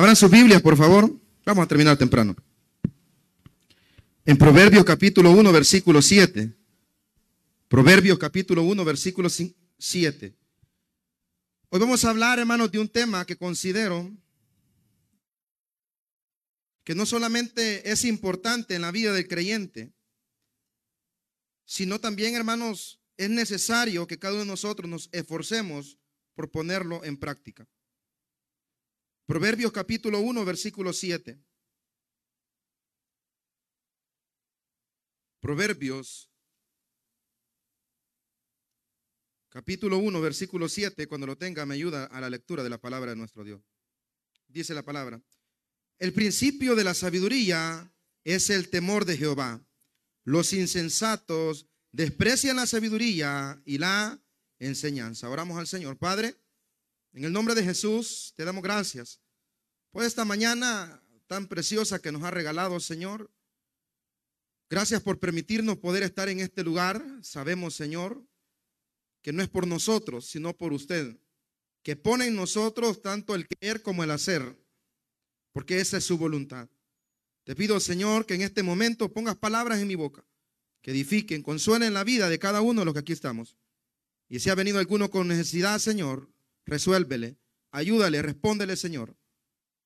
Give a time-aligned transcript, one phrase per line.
[0.00, 1.14] Abran sus Biblias, por favor.
[1.44, 2.34] Vamos a terminar temprano.
[4.24, 6.56] En Proverbios capítulo 1, versículo 7.
[7.68, 10.34] Proverbios capítulo 1, versículo 7.
[11.68, 14.10] Hoy vamos a hablar, hermanos, de un tema que considero
[16.82, 19.92] que no solamente es importante en la vida del creyente,
[21.66, 25.98] sino también, hermanos, es necesario que cada uno de nosotros nos esforcemos
[26.34, 27.68] por ponerlo en práctica.
[29.30, 31.40] Proverbios capítulo 1, versículo 7.
[35.38, 36.28] Proverbios
[39.48, 43.12] capítulo 1, versículo 7, cuando lo tenga me ayuda a la lectura de la palabra
[43.12, 43.62] de nuestro Dios.
[44.48, 45.22] Dice la palabra,
[46.00, 47.94] el principio de la sabiduría
[48.24, 49.64] es el temor de Jehová.
[50.24, 54.20] Los insensatos desprecian la sabiduría y la
[54.58, 55.30] enseñanza.
[55.30, 55.98] Oramos al Señor.
[55.98, 56.34] Padre,
[57.12, 59.20] en el nombre de Jesús, te damos gracias
[59.90, 63.30] por esta mañana tan preciosa que nos ha regalado, Señor.
[64.68, 67.04] Gracias por permitirnos poder estar en este lugar.
[67.22, 68.24] Sabemos, Señor,
[69.22, 71.18] que no es por nosotros, sino por usted,
[71.82, 74.56] que pone en nosotros tanto el querer como el hacer,
[75.52, 76.68] porque esa es su voluntad.
[77.44, 80.24] Te pido, Señor, que en este momento pongas palabras en mi boca,
[80.82, 83.56] que edifiquen, consuelen la vida de cada uno de los que aquí estamos.
[84.28, 86.30] Y si ha venido alguno con necesidad, Señor,
[86.70, 87.36] resuélvele,
[87.72, 89.16] ayúdale, respóndele, Señor.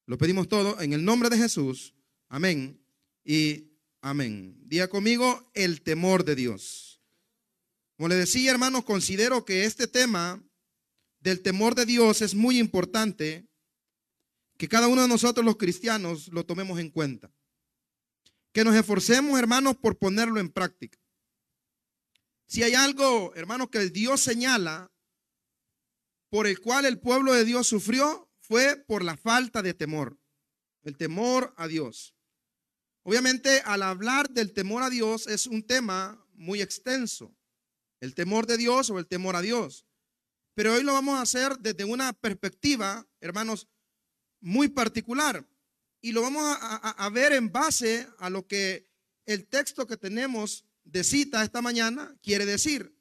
[0.07, 1.95] Lo pedimos todo en el nombre de Jesús.
[2.29, 2.79] Amén
[3.25, 4.57] y amén.
[4.67, 7.03] Día conmigo el temor de Dios.
[7.97, 10.45] Como le decía, hermanos, considero que este tema
[11.21, 13.49] del temor de Dios es muy importante
[14.59, 17.33] que cada uno de nosotros los cristianos lo tomemos en cuenta.
[18.53, 20.99] Que nos esforcemos, hermanos, por ponerlo en práctica.
[22.47, 24.94] Si hay algo, hermanos, que Dios señala
[26.35, 30.19] por el cual el pueblo de Dios sufrió, fue por la falta de temor,
[30.83, 32.13] el temor a Dios.
[33.05, 37.33] Obviamente, al hablar del temor a Dios es un tema muy extenso,
[38.01, 39.87] el temor de Dios o el temor a Dios.
[40.55, 43.69] Pero hoy lo vamos a hacer desde una perspectiva, hermanos,
[44.41, 45.47] muy particular.
[46.01, 48.91] Y lo vamos a, ver en base a lo que
[49.25, 52.93] el texto que tenemos de cita esta mañana quiere decir.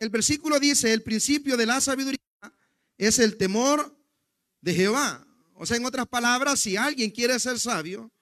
[0.00, 2.23] El versículo dice, el principio de la sabiduría
[2.98, 3.96] es el temor
[4.60, 5.26] de Jehová.
[5.54, 8.12] O sea, en otras palabras, si alguien quiere ser sabio,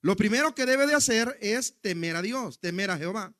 [0.00, 3.34] lo primero que debe de hacer es temer a Dios, temer a Jehová.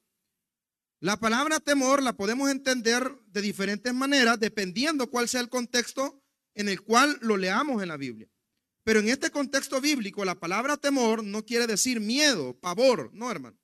[1.01, 6.21] La palabra temor la podemos entender de diferentes maneras dependiendo cuál sea el contexto
[6.55, 8.29] en el cual lo leamos en la Biblia.
[8.83, 13.57] Pero en este contexto bíblico, la palabra temor no quiere decir miedo, pavor, no, hermano.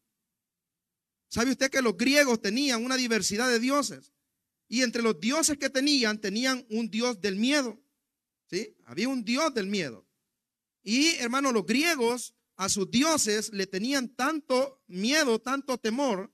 [1.29, 4.13] ¿Sabe usted que los griegos tenían una diversidad de dioses?
[4.69, 7.81] Y entre los dioses que tenían, tenían un dios del miedo.
[8.87, 10.07] Había un dios del miedo.
[10.83, 16.33] Y hermano, los griegos a sus dioses le tenían tanto miedo, tanto temor,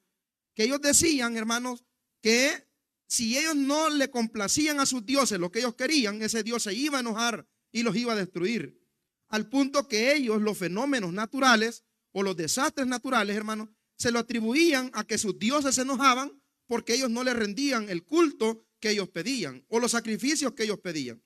[0.54, 1.84] que ellos decían, hermanos,
[2.20, 2.68] que
[3.06, 6.74] si ellos no le complacían a sus dioses lo que ellos querían, ese dios se
[6.74, 8.78] iba a enojar y los iba a destruir.
[9.28, 14.90] Al punto que ellos, los fenómenos naturales o los desastres naturales, hermanos, se lo atribuían
[14.94, 16.39] a que sus dioses se enojaban
[16.70, 20.78] porque ellos no le rendían el culto que ellos pedían o los sacrificios que ellos
[20.78, 21.20] pedían.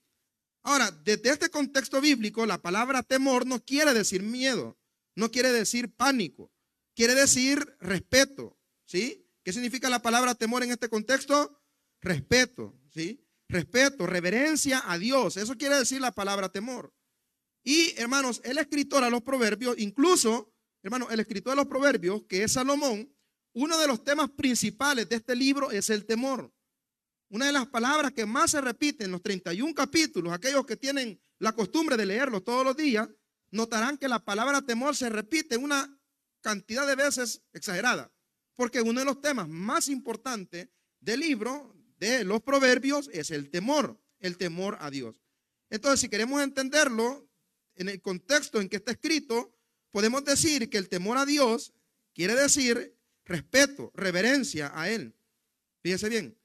[0.63, 4.79] Ahora, desde este contexto bíblico, la palabra temor no quiere decir miedo,
[5.15, 6.51] no quiere decir pánico,
[6.95, 9.29] quiere decir respeto, ¿sí?
[9.43, 11.61] ¿Qué significa la palabra temor en este contexto?
[12.01, 13.23] Respeto, ¿sí?
[13.47, 16.95] Respeto, reverencia a Dios, eso quiere decir la palabra temor.
[17.63, 22.45] Y hermanos, el escritor a los proverbios, incluso, hermanos, el escritor de los proverbios, que
[22.45, 23.14] es Salomón,
[23.55, 26.53] uno de los temas principales de este libro es el temor.
[27.31, 31.21] Una de las palabras que más se repiten en los 31 capítulos, aquellos que tienen
[31.39, 33.09] la costumbre de leerlos todos los días,
[33.51, 35.99] notarán que la palabra temor se repite una
[36.41, 38.13] cantidad de veces exagerada,
[38.55, 40.69] porque uno de los temas más importantes
[41.01, 45.23] del libro de los proverbios es el temor, el temor a Dios.
[45.71, 47.29] Entonces, si queremos entenderlo
[47.77, 49.57] en el contexto en que está escrito,
[49.91, 51.73] podemos decir que el temor a Dios
[52.15, 55.17] quiere decir respeto, reverencia a Él.
[55.83, 56.39] Fíjese bien,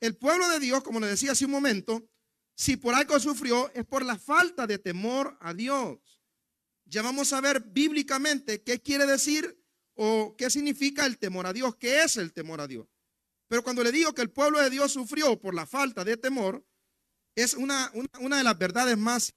[0.00, 2.08] el pueblo de Dios, como le decía hace un momento,
[2.54, 5.98] si por algo sufrió es por la falta de temor a Dios.
[6.84, 9.60] Ya vamos a ver bíblicamente qué quiere decir
[9.94, 12.86] o qué significa el temor a Dios, qué es el temor a Dios.
[13.48, 16.64] Pero cuando le digo que el pueblo de Dios sufrió por la falta de temor,
[17.34, 19.34] es una, una, de las verdades más,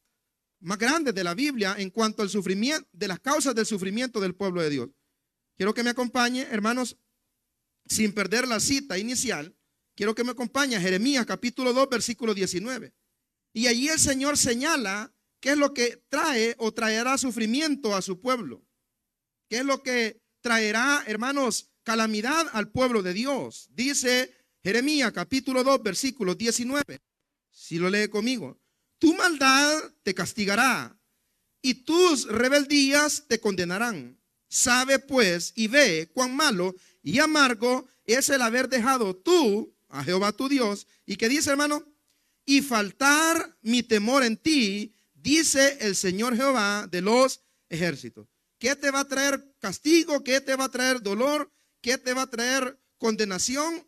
[0.62, 4.36] más grandes de la Biblia en cuanto al sufrimiento, de las causas del sufrimiento del
[4.36, 4.90] pueblo de Dios.
[5.60, 6.96] Quiero que me acompañe, hermanos,
[7.86, 9.58] sin perder la cita inicial,
[9.94, 12.94] Quiero que me acompañe Jeremías capítulo 2, versículo 19.
[13.52, 18.22] Y allí el Señor señala ¿Qué es lo que trae o traerá sufrimiento a su
[18.22, 18.66] pueblo?
[19.50, 23.68] ¿Qué es lo que traerá, hermanos, calamidad al pueblo de Dios?
[23.72, 24.34] Dice
[24.64, 27.02] Jeremías capítulo 2, versículo 19.
[27.52, 28.62] Si lo lee conmigo.
[29.00, 30.98] Tu maldad te castigará
[31.62, 34.19] y tus rebeldías te condenarán.
[34.50, 40.32] Sabe pues y ve cuán malo y amargo es el haber dejado tú a Jehová
[40.32, 40.88] tu Dios.
[41.06, 41.86] ¿Y qué dice, hermano?
[42.46, 48.28] Y faltar mi temor en ti dice el Señor Jehová de los ejércitos.
[48.58, 50.24] ¿Qué te va a traer castigo?
[50.24, 51.52] ¿Qué te va a traer dolor?
[51.82, 53.88] ¿Qué te va a traer condenación?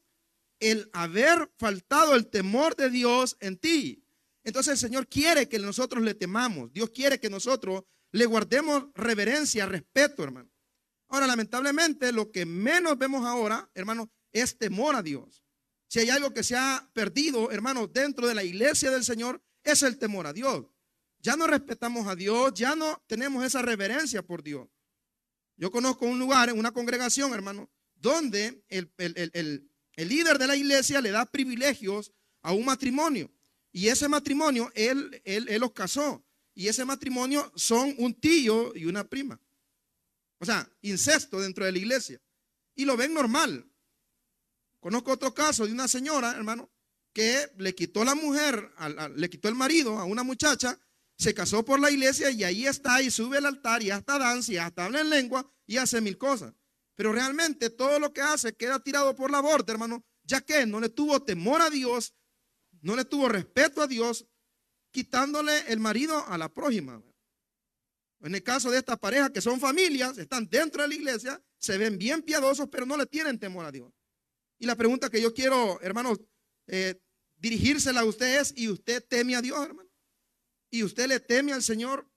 [0.59, 4.05] El haber faltado el temor de Dios en ti.
[4.43, 6.71] Entonces el Señor quiere que nosotros le temamos.
[6.71, 10.50] Dios quiere que nosotros le guardemos reverencia, respeto, hermano.
[11.11, 15.43] Ahora, lamentablemente, lo que menos vemos ahora, hermano, es temor a Dios.
[15.89, 19.83] Si hay algo que se ha perdido, hermano, dentro de la iglesia del Señor, es
[19.83, 20.65] el temor a Dios.
[21.19, 24.69] Ya no respetamos a Dios, ya no tenemos esa reverencia por Dios.
[25.57, 31.25] Yo conozco un lugar, una congregación, hermano, donde el, líder de la iglesia le da
[31.25, 33.29] privilegios a un matrimonio.
[33.73, 36.25] Y ese matrimonio, él, él, él los casó.
[36.53, 39.41] Y ese matrimonio son un tío y una prima.
[40.41, 42.19] O sea, incesto dentro de la iglesia.
[42.75, 43.71] Y lo ven normal.
[44.79, 46.69] Conozco otro caso de una señora, hermano,
[47.13, 48.71] que le quitó la mujer,
[49.15, 50.77] le quitó el marido a una muchacha
[51.21, 54.53] se casó por la iglesia y ahí está y sube al altar y hasta danza
[54.53, 56.51] y hasta habla en lengua y hace mil cosas.
[56.95, 60.79] Pero realmente todo lo que hace queda tirado por la borda, hermano, ya que no
[60.79, 62.15] le tuvo temor a Dios,
[62.81, 64.25] no le tuvo respeto a Dios,
[64.89, 67.03] quitándole el marido a la prójima.
[68.21, 71.77] En el caso de esta pareja que son familias, están dentro de la iglesia, se
[71.77, 73.91] ven bien piadosos, pero no le tienen temor a Dios.
[74.59, 76.19] Y la pregunta que yo quiero, hermanos,
[76.67, 77.01] eh,
[77.37, 79.91] dirigírsela a usted es, ¿y usted teme a Dios, hermano?
[80.71, 82.09] y usted le teme al Señor,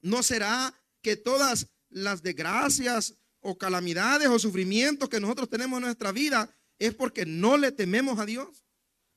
[0.00, 6.10] ¿no será que todas las desgracias o calamidades o sufrimientos que nosotros tenemos en nuestra
[6.10, 8.64] vida es porque no le tememos a Dios?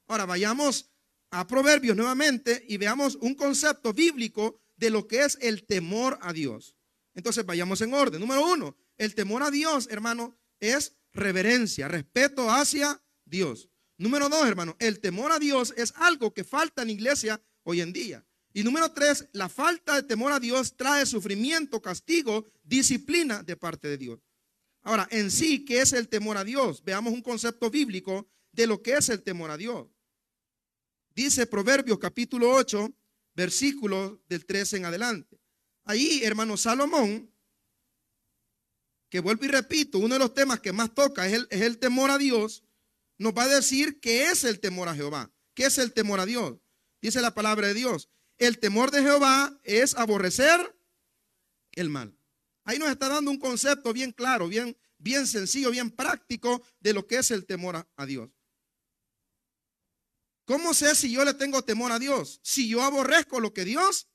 [0.07, 0.91] Ahora vayamos
[1.31, 6.33] a Proverbios nuevamente y veamos un concepto bíblico de lo que es el temor a
[6.33, 6.75] Dios.
[7.13, 8.21] Entonces vayamos en orden.
[8.21, 13.69] Número uno, el temor a Dios, hermano, es reverencia, respeto hacia Dios.
[13.97, 17.91] Número dos, hermano, el temor a Dios es algo que falta en iglesia hoy en
[17.91, 18.23] día.
[18.53, 23.87] Y número tres, la falta de temor a Dios trae sufrimiento, castigo, disciplina de parte
[23.87, 24.19] de Dios.
[24.83, 26.83] Ahora, en sí, ¿qué es el temor a Dios?
[26.83, 29.87] Veamos un concepto bíblico de lo que es el temor a Dios.
[31.13, 32.91] Dice Proverbios capítulo 8,
[33.37, 35.39] versículo del 13 en adelante.
[35.85, 37.31] Ahí, hermano Salomón,
[39.09, 42.17] que vuelvo y repito, uno de los temas que más toca es el, temor a
[42.17, 42.63] Dios,
[43.19, 46.25] nos va a decir qué es el temor a Jehová, qué es el temor a
[46.25, 46.57] Dios.
[46.99, 50.75] Dice la palabra de Dios, el temor de Jehová es aborrecer
[51.73, 52.17] el mal.
[52.63, 57.05] Ahí nos está dando un concepto bien claro, bien, bien sencillo, bien práctico de lo
[57.05, 58.31] que es el temor a Dios.
[60.47, 62.39] ¿Cómo sé si yo le tengo temor a Dios?
[62.41, 64.07] Si yo aborrezco lo que Dios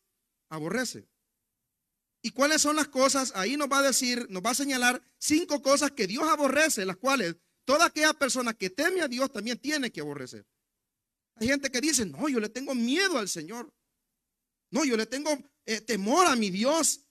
[0.49, 1.07] aborrece.
[2.23, 3.33] ¿Y cuáles son las cosas?
[3.35, 6.97] Ahí nos va a decir, nos va a señalar cinco cosas que Dios aborrece, las
[6.97, 7.37] cuales
[7.67, 10.47] toda aquella persona que teme a Dios también tiene que aborrecer.
[11.35, 13.71] Hay gente que dice, no, yo le tengo miedo al Señor.
[14.71, 15.31] No, yo le tengo
[15.67, 17.05] eh, temor a mi Dios.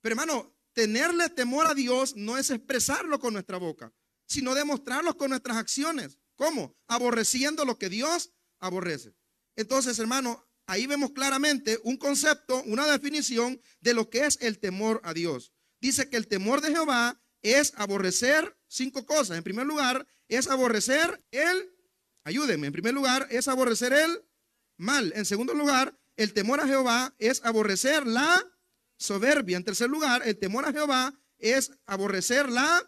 [0.00, 3.94] Pero hermano, tenerle temor a Dios no es expresarlo con nuestra boca,
[4.26, 6.18] sino demostrarlo con nuestras acciones.
[6.34, 6.76] ¿Cómo?
[6.88, 9.14] Aborreciendo lo que Dios aborrece.
[9.56, 15.00] Entonces, hermano, ahí vemos claramente un concepto, una definición de lo que es el temor
[15.04, 15.52] a Dios.
[15.80, 19.36] Dice que el temor de Jehová es aborrecer cinco cosas.
[19.36, 21.70] En primer lugar, es aborrecer el,
[22.24, 24.24] ayúdenme, en primer lugar, es aborrecer el
[24.76, 25.12] mal.
[25.14, 28.44] En segundo lugar, el temor a Jehová es aborrecer la
[28.98, 29.56] soberbia.
[29.56, 32.82] En tercer lugar, el temor a Jehová es aborrecer la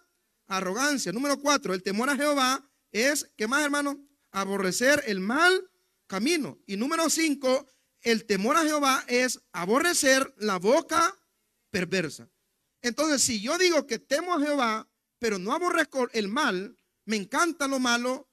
[0.47, 1.13] arrogancia.
[1.13, 4.08] Número cuatro, el temor a Jehová es, ¿qué más hermano?
[4.41, 5.71] Aborrecer el mal
[6.07, 6.59] camino.
[6.67, 7.67] Y número cinco,
[8.03, 11.19] el temor a Jehová es aborrecer la boca
[11.71, 12.31] perversa.
[12.83, 17.67] Entonces, si yo digo que temo a Jehová, pero no aborrezco el mal, me encanta
[17.67, 18.31] lo malo,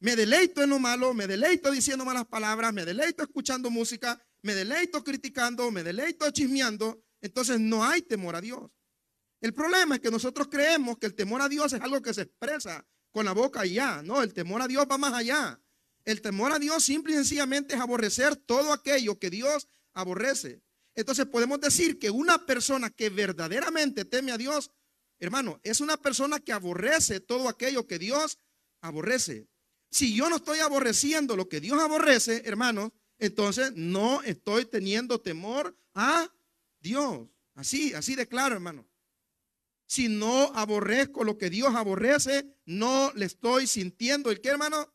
[0.00, 4.54] me deleito en lo malo, me deleito diciendo malas palabras, me deleito escuchando música, me
[4.54, 7.04] deleito criticando, me deleito chismeando.
[7.20, 8.70] Entonces no hay temor a Dios.
[9.40, 12.22] El problema es que nosotros creemos que el temor a Dios es algo que se
[12.22, 14.02] expresa con la boca y ya.
[14.02, 15.60] No, el temor a Dios va más allá.
[16.04, 20.62] El temor a Dios simple y sencillamente es aborrecer todo aquello que Dios aborrece.
[20.94, 24.70] Entonces podemos decir que una persona que verdaderamente teme a Dios,
[25.20, 28.38] hermano, es una persona que aborrece todo aquello que Dios
[28.80, 29.46] aborrece.
[29.90, 35.76] Si yo no estoy aborreciendo lo que Dios aborrece, hermano, entonces no estoy teniendo temor
[35.94, 36.28] a
[36.80, 37.28] Dios.
[37.54, 38.86] Así, así de claro, hermano.
[39.92, 44.90] Si no aborrezco lo que Dios aborrece, no le estoy sintiendo el que, hermano,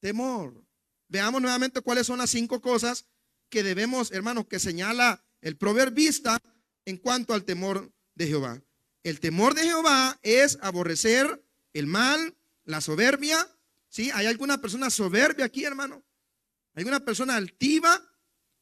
[0.00, 0.66] temor.
[1.06, 3.06] Veamos nuevamente cuáles son las cinco cosas
[3.50, 6.40] que debemos, hermanos, que señala el proverbista
[6.84, 8.60] en cuanto al temor de Jehová.
[9.04, 13.48] El temor de Jehová es aborrecer el mal, la soberbia.
[13.90, 14.10] ¿Sí?
[14.12, 16.04] ¿Hay alguna persona soberbia aquí, hermano?
[16.74, 17.96] ¿Hay alguna persona altiva?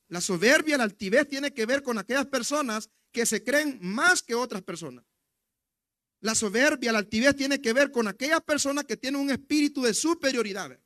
[0.08, 4.34] La soberbia, la altivez tiene que ver con aquellas personas que se creen más que
[4.34, 5.06] otras personas.
[6.20, 9.94] La soberbia, la altivez tiene que ver con aquellas personas que tienen un espíritu de
[9.94, 10.78] superioridad.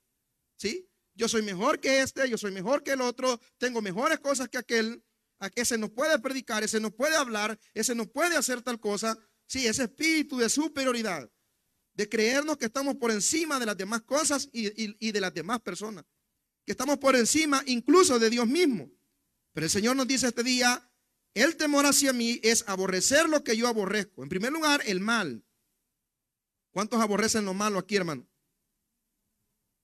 [0.57, 0.89] ¿Sí?
[1.15, 4.59] Yo soy mejor que este, yo soy mejor que el otro, tengo mejores cosas que
[4.59, 5.03] aquel.
[5.41, 9.19] A ese no puede predicar, ese no puede hablar, ese no puede hacer tal cosa.
[9.47, 11.29] Sí, ese espíritu de superioridad,
[11.93, 16.05] de creernos que estamos por encima de las demás cosas y, de las demás personas,
[16.65, 18.91] que estamos por encima incluso de Dios mismo.
[19.53, 20.91] Pero el Señor nos dice este día,
[21.35, 24.23] el temor hacia mí es aborrecer lo que yo aborrezco.
[24.23, 25.45] En primer lugar, el mal.
[26.71, 28.27] ¿Cuántos aborrecen lo malo aquí, hermano?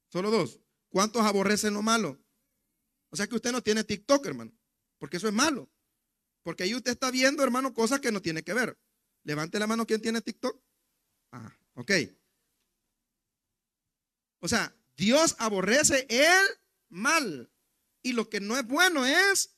[0.09, 0.61] Solo dos.
[0.88, 2.21] ¿Cuántos aborrecen lo malo?
[3.11, 4.52] O sea que usted no tiene TikTok, hermano,
[4.99, 5.71] porque eso es malo.
[6.42, 8.78] Porque ahí usted está viendo, hermano, cosas que no tiene que ver.
[9.25, 10.61] Levante la mano quien tiene TikTok.
[11.33, 11.92] Ah, ok.
[14.40, 16.47] O sea, Dios aborrece el
[16.88, 17.52] mal.
[18.02, 19.57] Y lo que no es bueno es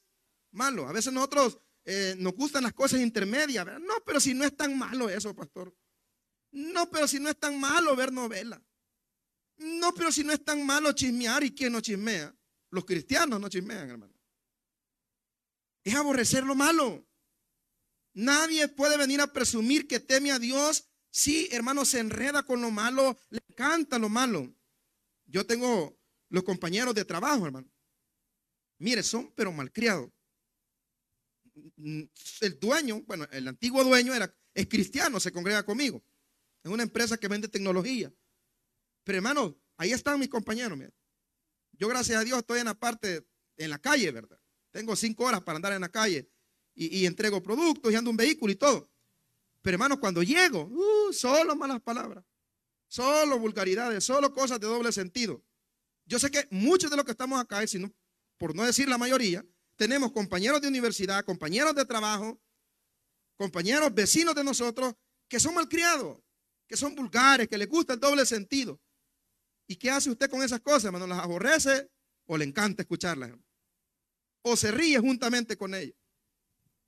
[0.50, 0.88] malo.
[0.88, 3.66] A veces nosotros eh, nos gustan las cosas intermedias.
[3.80, 5.74] No, pero si no es tan malo eso, pastor.
[6.52, 8.62] No, pero si no es tan malo ver novela.
[9.56, 11.42] No, pero si no es tan malo chismear.
[11.44, 12.34] ¿Y quién no chismea?
[12.70, 14.14] Los cristianos no chismean, hermano.
[15.84, 17.06] Es aborrecer lo malo.
[18.14, 22.70] Nadie puede venir a presumir que teme a Dios si, hermano, se enreda con lo
[22.70, 24.54] malo, le encanta lo malo.
[25.26, 25.98] Yo tengo
[26.28, 27.70] los compañeros de trabajo, hermano.
[28.78, 30.10] Mire, son pero malcriados.
[32.40, 36.02] El dueño, bueno, el antiguo dueño era, es cristiano, se congrega conmigo.
[36.62, 38.12] Es una empresa que vende tecnología.
[39.04, 40.78] Pero hermano, ahí están mis compañeros.
[41.72, 44.38] Yo gracias a Dios estoy en la parte, en la calle, ¿verdad?
[44.70, 46.30] Tengo cinco horas para andar en la calle
[46.74, 48.90] y, entrego productos y ando un vehículo y todo.
[49.60, 52.24] Pero hermano, cuando llego, uh, solo malas palabras,
[52.88, 55.44] solo vulgaridades, solo cosas de doble sentido.
[56.04, 57.62] Yo sé que muchos de los que estamos acá,
[58.38, 59.44] por no decir la mayoría,
[59.82, 62.40] tenemos compañeros de universidad, compañeros de trabajo,
[63.36, 64.94] compañeros vecinos de nosotros
[65.26, 66.20] que son malcriados,
[66.68, 68.80] que son vulgares, que les gusta el doble sentido.
[69.66, 71.08] ¿Y qué hace usted con esas cosas, hermano?
[71.08, 71.90] ¿Las aborrece
[72.26, 73.32] o le encanta escucharlas?
[74.42, 75.96] O se ríe juntamente con ellos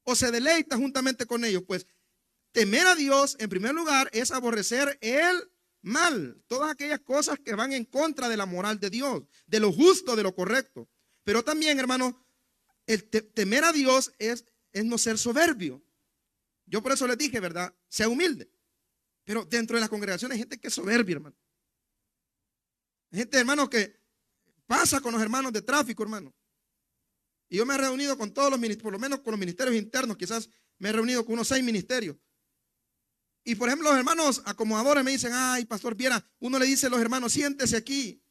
[0.04, 1.64] o se deleita juntamente con ellos.
[1.66, 1.88] Pues
[2.52, 5.50] temer a Dios, en primer lugar, es aborrecer el
[5.82, 9.72] mal, todas aquellas cosas que van en contra de la moral de Dios, de lo
[9.72, 10.88] justo, de lo correcto.
[11.24, 12.23] Pero también, hermano,
[12.86, 15.82] el temer a Dios es, es no ser soberbio.
[16.66, 17.74] Yo por eso les dije, ¿verdad?
[17.88, 18.50] Sea humilde.
[19.24, 21.36] Pero dentro de la congregación hay gente que es soberbia, hermano.
[23.10, 24.00] Hay gente, hermano, que
[24.66, 26.34] pasa con los hermanos de tráfico, hermano.
[27.48, 29.76] Y yo me he reunido con todos los ministerios, por lo menos con los ministerios
[29.76, 30.48] internos, quizás
[30.78, 32.16] me he reunido con unos seis ministerios.
[33.44, 36.90] Y por ejemplo, los hermanos acomodadores me dicen, ay, pastor Viera, uno le dice a
[36.90, 38.23] los hermanos, siéntese aquí.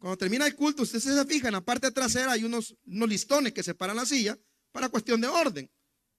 [0.00, 3.62] Cuando termina el culto, usted se fija, en la parte trasera hay unos, listones que
[3.62, 4.36] separan la silla
[4.72, 5.70] para cuestión de orden.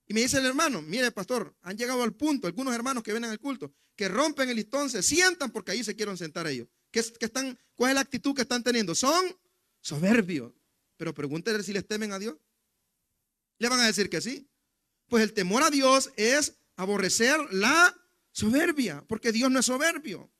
[0.05, 3.31] Y me dice el hermano, mire, pastor, han llegado al punto, algunos hermanos que vienen
[3.31, 6.67] al culto, que rompen el listón, se sientan porque ahí se quieren sentar ellos.
[6.91, 8.93] ¿Qué, están, ¿Cuál es la actitud que están teniendo?
[8.93, 9.35] Son
[9.79, 10.53] soberbios.
[10.97, 12.38] Pero pregúntele si les temen a Dios.
[13.57, 14.47] Le van a decir que sí.
[15.07, 17.97] Pues el temor a Dios es aborrecer la
[18.31, 20.31] soberbia, porque Dios no es soberbio.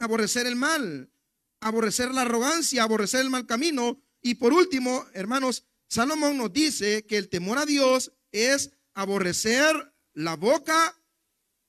[0.00, 1.12] Aborrecer el mal,
[1.60, 4.00] aborrecer la arrogancia, aborrecer el mal camino.
[4.22, 10.36] Y por último, hermanos, Salomón nos dice que el temor a Dios es aborrecer la
[10.36, 11.00] boca,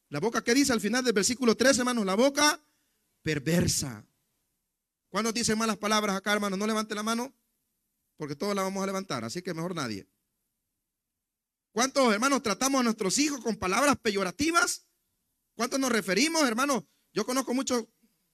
[0.10, 2.62] la boca que dice al final del versículo 13, hermanos, la boca
[3.22, 4.06] perversa.
[5.10, 6.60] ¿Cuándo dice malas palabras acá, hermanos?
[6.60, 7.34] No levante la mano
[8.20, 10.06] porque todos la vamos a levantar, así que mejor nadie.
[11.72, 14.88] ¿Cuántos hermanos tratamos a nuestros hijos con palabras peyorativas?
[15.56, 16.84] ¿Cuántos nos referimos, hermanos?
[17.14, 17.86] Yo conozco muchos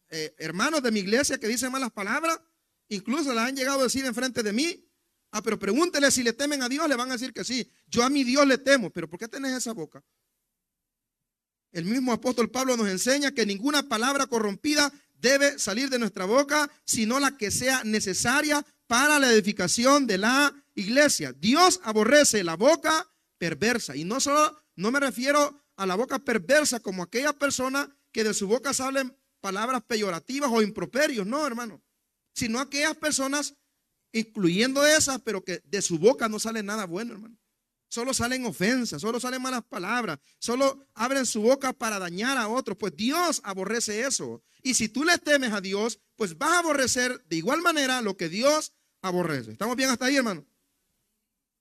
[0.09, 2.39] eh, hermanos de mi iglesia que dicen malas palabras,
[2.89, 4.89] incluso las han llegado a decir enfrente de mí.
[5.31, 7.69] Ah, pero pregúntele si le temen a Dios, le van a decir que sí.
[7.87, 10.03] Yo a mi Dios le temo, pero ¿por qué tenés esa boca?
[11.71, 16.71] El mismo apóstol Pablo nos enseña que ninguna palabra corrompida debe salir de nuestra boca,
[16.85, 21.33] sino la que sea necesaria para la edificación de la iglesia.
[21.33, 23.95] Dios aborrece la boca perversa.
[23.95, 28.33] Y no solo, no me refiero a la boca perversa como aquella persona que de
[28.33, 29.13] su boca salen
[29.45, 31.79] palabras peyorativas o improperios, no, hermano.
[32.33, 33.53] Sino aquellas personas
[34.11, 37.37] incluyendo esas, pero que de su boca no sale nada bueno, hermano.
[37.87, 42.75] Solo salen ofensas, solo salen malas palabras, solo abren su boca para dañar a otros.
[42.75, 44.41] Pues Dios aborrece eso.
[44.63, 48.17] Y si tú le temes a Dios, pues vas a aborrecer de igual manera lo
[48.17, 48.73] que Dios
[49.03, 49.51] aborrece.
[49.51, 50.43] ¿Estamos bien hasta ahí, hermano?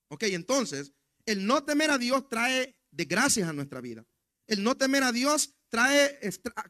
[0.09, 0.95] Ok, entonces,
[1.27, 4.07] el no temer a Dios trae desgracias a nuestra vida.
[4.47, 6.21] El no temer a Dios trae,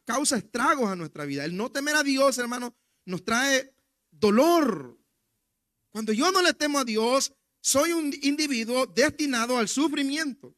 [0.03, 1.45] causa estragos a nuestra vida.
[1.45, 3.71] El no temer a Dios, hermano, nos trae
[4.09, 4.99] dolor.
[5.91, 7.31] Cuando yo no le temo a Dios,
[7.61, 10.57] soy un individuo destinado al sufrimiento.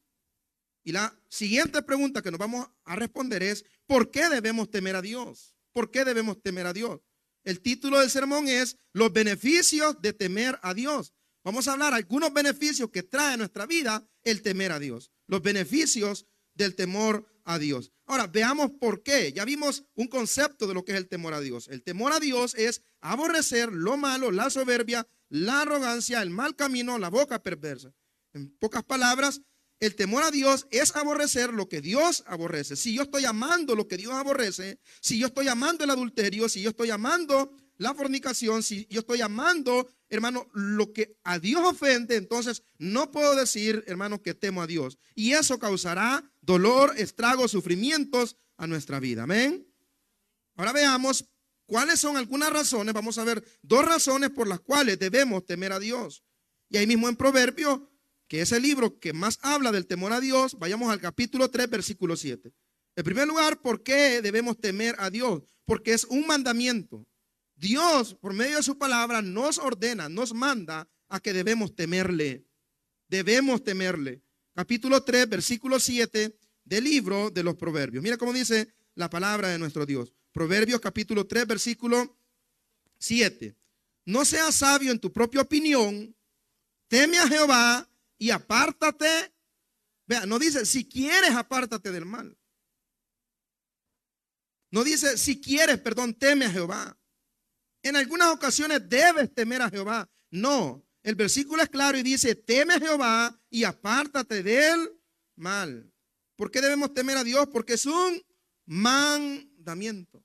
[0.82, 5.02] Y la siguiente pregunta que nos vamos a responder es, ¿por qué debemos temer a
[5.02, 5.54] Dios?
[5.74, 7.02] ¿Por qué debemos temer a Dios?
[7.44, 11.12] El título del sermón es Los beneficios de temer a Dios.
[11.44, 15.12] Vamos a hablar algunos beneficios que trae a nuestra vida el temer a Dios.
[15.26, 16.26] Los beneficios
[16.58, 17.92] del temor a Dios.
[18.04, 19.32] Ahora, veamos por qué.
[19.32, 21.68] Ya vimos un concepto de lo que es el temor a Dios.
[21.68, 26.98] El temor a Dios es aborrecer lo malo, la soberbia, la arrogancia, el mal camino,
[26.98, 27.94] la boca perversa.
[28.34, 29.40] En pocas palabras,
[29.80, 32.76] el temor a Dios es aborrecer lo que Dios aborrece.
[32.76, 36.60] Si yo estoy amando lo que Dios aborrece, si yo estoy amando el adulterio, si
[36.60, 42.16] yo estoy amando la fornicación, si yo estoy amando, hermano, lo que a Dios ofende,
[42.16, 44.98] entonces no puedo decir, hermano, que temo a Dios.
[45.14, 49.22] Y eso causará dolor, estragos, sufrimientos a nuestra vida.
[49.22, 49.66] Amén.
[50.56, 51.24] Ahora veamos
[51.66, 52.92] cuáles son algunas razones.
[52.92, 56.24] Vamos a ver dos razones por las cuales debemos temer a Dios.
[56.68, 57.92] Y ahí mismo en Proverbio,
[58.26, 61.70] que es el libro que más habla del temor a Dios, vayamos al capítulo 3,
[61.70, 62.52] versículo 7.
[62.96, 65.44] En primer lugar, ¿por qué debemos temer a Dios?
[65.64, 67.06] Porque es un mandamiento.
[67.58, 72.46] Dios, por medio de su palabra, nos ordena, nos manda a que debemos temerle.
[73.08, 74.22] Debemos temerle.
[74.54, 78.02] Capítulo 3, versículo 7 del libro de los Proverbios.
[78.02, 80.12] Mira cómo dice la palabra de nuestro Dios.
[80.32, 82.16] Proverbios capítulo 3, versículo
[82.98, 83.56] 7.
[84.04, 86.14] No seas sabio en tu propia opinión,
[86.86, 89.32] teme a Jehová y apártate.
[90.06, 92.38] Vea, no dice, si quieres, apártate del mal.
[94.70, 96.97] No dice, si quieres, perdón, teme a Jehová.
[97.82, 100.08] En algunas ocasiones debes temer a Jehová.
[100.30, 104.90] No, el versículo es claro y dice, teme a Jehová y apártate del
[105.36, 105.92] mal.
[106.36, 107.48] ¿Por qué debemos temer a Dios?
[107.52, 108.22] Porque es un
[108.66, 110.24] mandamiento.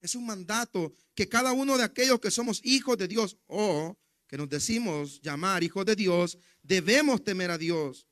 [0.00, 4.38] Es un mandato que cada uno de aquellos que somos hijos de Dios o que
[4.38, 8.06] nos decimos llamar hijos de Dios, debemos temer a Dios.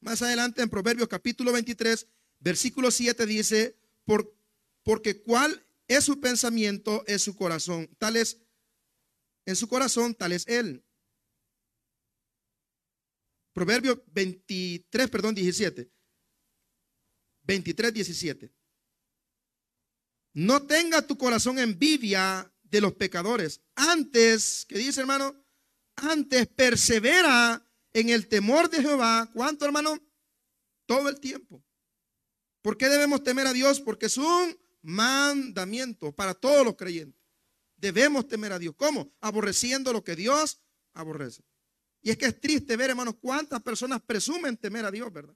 [0.00, 2.06] Más adelante en Proverbios capítulo 23,
[2.38, 4.34] versículo 7 dice, Por,
[4.82, 7.88] porque cuál es su pensamiento, es su corazón.
[7.98, 8.40] Tal es,
[9.44, 10.84] en su corazón, tal es él.
[13.52, 15.90] Proverbio 23, perdón, 17.
[17.44, 18.52] 23, 17.
[20.34, 23.62] No tenga tu corazón envidia de los pecadores.
[23.74, 25.34] Antes, ¿qué dice hermano?
[25.96, 29.30] Antes persevera en el temor de Jehová.
[29.32, 29.98] ¿Cuánto hermano?
[30.84, 31.64] Todo el tiempo.
[32.60, 33.80] ¿Por qué debemos temer a Dios?
[33.80, 37.20] Porque es un mandamiento para todos los creyentes.
[37.76, 38.74] Debemos temer a Dios.
[38.76, 39.12] ¿Cómo?
[39.20, 40.62] Aborreciendo lo que Dios
[40.94, 41.42] aborrece.
[42.00, 45.34] Y es que es triste ver, hermanos, cuántas personas presumen temer a Dios, ¿verdad?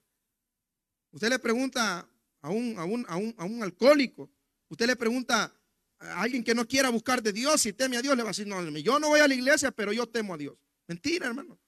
[1.11, 2.09] Usted le pregunta
[2.41, 4.31] a un, a un, a un, a un alcohólico,
[4.69, 5.53] usted le pregunta
[5.99, 8.31] a alguien que no quiera buscar de Dios, si teme a Dios, le va a
[8.31, 10.55] decir, no, yo no voy a la iglesia, pero yo temo a Dios.
[10.87, 11.59] Mentira, hermano.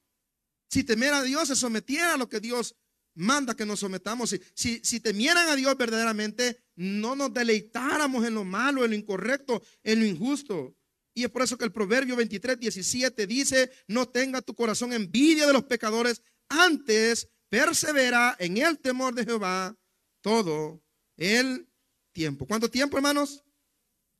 [0.70, 2.74] Si temer a Dios se sometiera a lo que Dios
[3.14, 4.30] manda que nos sometamos.
[4.30, 8.96] Si, si, si, temieran a Dios verdaderamente, no nos deleitáramos en lo malo, en lo
[8.96, 10.74] incorrecto, en lo injusto.
[11.14, 15.46] Y es por eso que el Proverbio 23, 17 dice, no tenga tu corazón envidia
[15.46, 19.76] de los pecadores, antes persevera en el temor de Jehová
[20.20, 20.82] todo
[21.16, 21.68] el
[22.12, 22.46] tiempo.
[22.46, 23.44] ¿Cuánto tiempo, hermanos?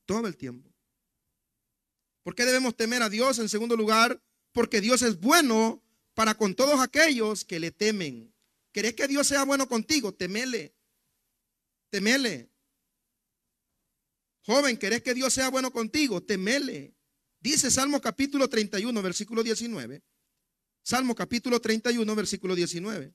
[0.06, 0.70] Todo el tiempo.
[2.22, 3.38] ¿Por qué debemos temer a Dios?
[3.38, 5.82] En segundo lugar, porque Dios es bueno
[6.14, 8.32] para con todos aquellos que le temen.
[8.72, 10.12] ¿Querés que Dios sea bueno contigo?
[10.12, 10.73] Temele.
[11.94, 12.50] Temele.
[14.40, 16.20] Joven, ¿querés que Dios sea bueno contigo?
[16.20, 16.92] Temele.
[17.38, 20.02] Dice Salmo capítulo 31, versículo 19.
[20.82, 23.14] Salmo capítulo 31, versículo 19.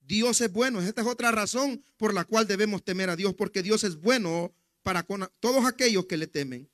[0.00, 0.82] Dios es bueno.
[0.82, 4.52] Esta es otra razón por la cual debemos temer a Dios, porque Dios es bueno
[4.82, 5.06] para
[5.38, 6.68] todos aquellos que le temen.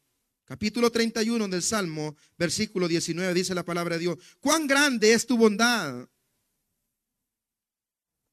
[0.47, 4.19] Capítulo 31 del Salmo, versículo 19, dice la palabra de Dios.
[4.41, 6.09] Cuán grande es tu bondad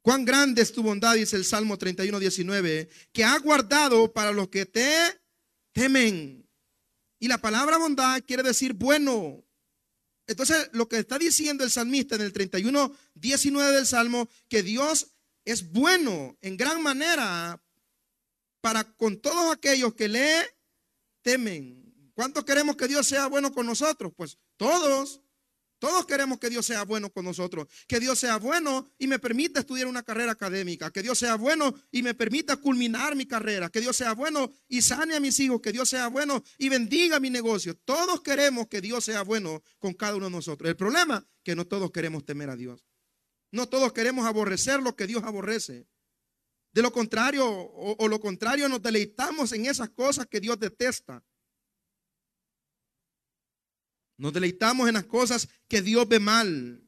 [0.08, 4.48] Cuán grande es tu bondad, dice el Salmo 31, 19, que ha guardado para los
[4.48, 4.90] que te
[5.74, 6.50] temen.
[7.20, 9.44] Y la palabra bondad quiere decir bueno.
[10.26, 15.08] Entonces, lo que está diciendo el salmista en el 31, 19 del Salmo, que Dios
[15.44, 17.62] es bueno en gran manera
[18.62, 20.56] para con todos aquellos que le
[21.22, 22.12] temen.
[22.14, 24.14] ¿Cuántos queremos que Dios sea bueno con nosotros?
[24.16, 25.22] Pues Todos.
[25.80, 29.60] Todos queremos que Dios sea bueno con nosotros, que Dios sea bueno y me permita
[29.60, 33.82] estudiar una carrera académica, que Dios sea bueno y me permita culminar mi carrera, que
[33.82, 37.30] Dios sea bueno y sane a mis hijos, que Dios sea bueno y bendiga mi
[37.30, 37.76] negocio.
[37.76, 40.70] Todos queremos que Dios sea bueno con cada uno de nosotros.
[40.70, 42.84] El problema es que no todos queremos temer a Dios.
[43.52, 45.88] No todos queremos aborrecer lo que Dios aborrece.
[46.74, 51.24] De lo contrario, o, lo contrario, nos deleitamos en esas cosas que Dios detesta.
[54.18, 56.84] Nos deleitamos en las cosas que Dios ve mal.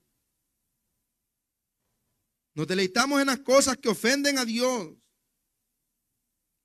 [2.56, 4.96] Nos deleitamos en las cosas que ofenden a Dios.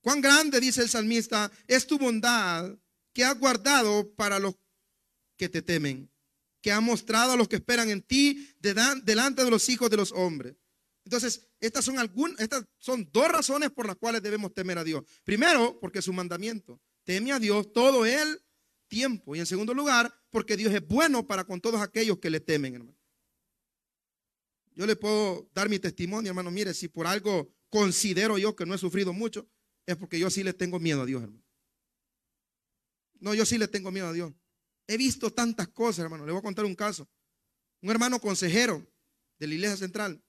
[0.00, 2.76] Cuán grande, dice el salmista, es tu bondad
[3.12, 4.56] que has guardado para los
[5.36, 6.10] que te temen,
[6.60, 10.12] que has mostrado a los que esperan en ti delante de los hijos de los
[10.12, 10.56] hombres.
[11.04, 15.04] Entonces, estas son algunas, estas son dos razones por las cuales debemos temer a Dios.
[15.22, 16.80] Primero, porque es su mandamiento.
[17.04, 18.42] Teme a Dios todo el
[18.88, 19.36] tiempo.
[19.36, 22.74] Y en segundo lugar, porque Dios es bueno para con todos aquellos que le temen,
[22.74, 22.98] hermano.
[24.74, 26.50] Yo le puedo dar mi testimonio, hermano.
[26.50, 29.48] Mire, si por algo considero yo que no he sufrido mucho,
[29.86, 31.44] es porque yo sí le tengo miedo a Dios, hermano.
[33.20, 34.32] No, yo sí le tengo miedo a Dios.
[34.88, 36.26] He visto tantas cosas, hermano.
[36.26, 37.08] Le voy a contar un caso.
[37.80, 38.84] Un hermano consejero
[39.38, 40.20] de la iglesia central.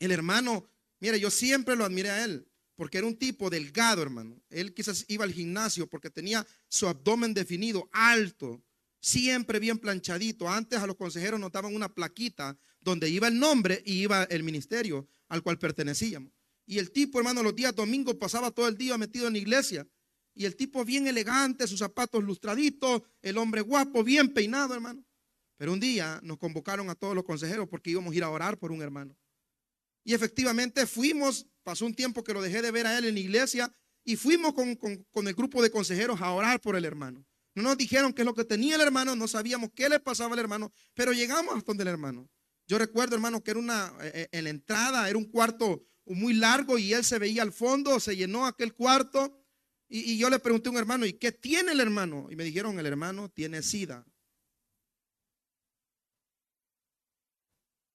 [0.00, 4.42] El hermano, mire, yo siempre lo admiré a él porque era un tipo delgado, hermano.
[4.50, 8.64] Él quizás iba al gimnasio porque tenía su abdomen definido, alto,
[9.02, 10.48] siempre bien planchadito.
[10.48, 14.42] Antes a los consejeros nos daban una plaquita donde iba el nombre y iba el
[14.42, 16.32] ministerio al cual pertenecíamos.
[16.64, 19.86] Y el tipo, hermano, los días domingos pasaba todo el día metido en la iglesia.
[20.34, 25.04] Y el tipo bien elegante, sus zapatos lustraditos, el hombre guapo, bien peinado, hermano.
[25.58, 28.58] Pero un día nos convocaron a todos los consejeros porque íbamos a ir a orar
[28.58, 29.16] por un hermano.
[30.04, 33.20] Y efectivamente fuimos, pasó un tiempo que lo dejé de ver a él en la
[33.20, 33.72] iglesia
[34.04, 37.24] y fuimos con, el grupo de consejeros a orar por el hermano.
[37.54, 40.32] No nos dijeron qué es lo que tenía el hermano, no sabíamos qué le pasaba
[40.34, 42.30] al hermano, pero llegamos hasta donde el hermano.
[42.66, 46.34] Yo recuerdo, hermano, que era una, eh, eh, en la entrada era un cuarto muy
[46.34, 49.38] largo y él se veía al fondo, se llenó aquel cuarto.
[49.88, 52.28] Y, yo le pregunté a un hermano, ¿y qué tiene el hermano?
[52.30, 54.06] Y me dijeron, el hermano tiene sida.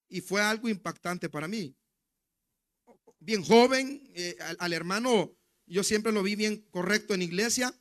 [0.08, 1.76] Y fue algo impactante para mí
[3.20, 5.34] bien joven, eh, al, hermano
[5.66, 7.74] yo siempre lo vi bien correcto en iglesia,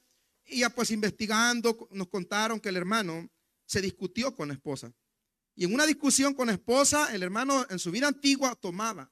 [0.47, 3.29] y ya pues investigando nos contaron que el hermano
[3.65, 4.93] se discutió con la esposa.
[5.55, 9.11] Y en una discusión con la esposa, el hermano en su vida antigua tomaba.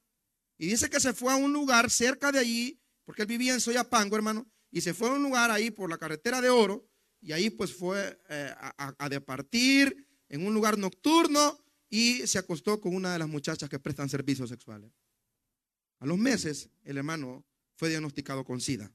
[0.57, 3.59] Y dice que se fue a un lugar cerca de allí, porque él vivía en
[3.59, 6.87] Soyapango, hermano, y se fue a un lugar ahí por la carretera de oro,
[7.19, 11.57] y ahí pues fue eh, a, a departir en un lugar nocturno
[11.89, 14.91] y se acostó con una de las muchachas que prestan servicios sexuales.
[15.99, 17.45] A los meses, el hermano
[17.75, 18.93] fue diagnosticado con SIDA.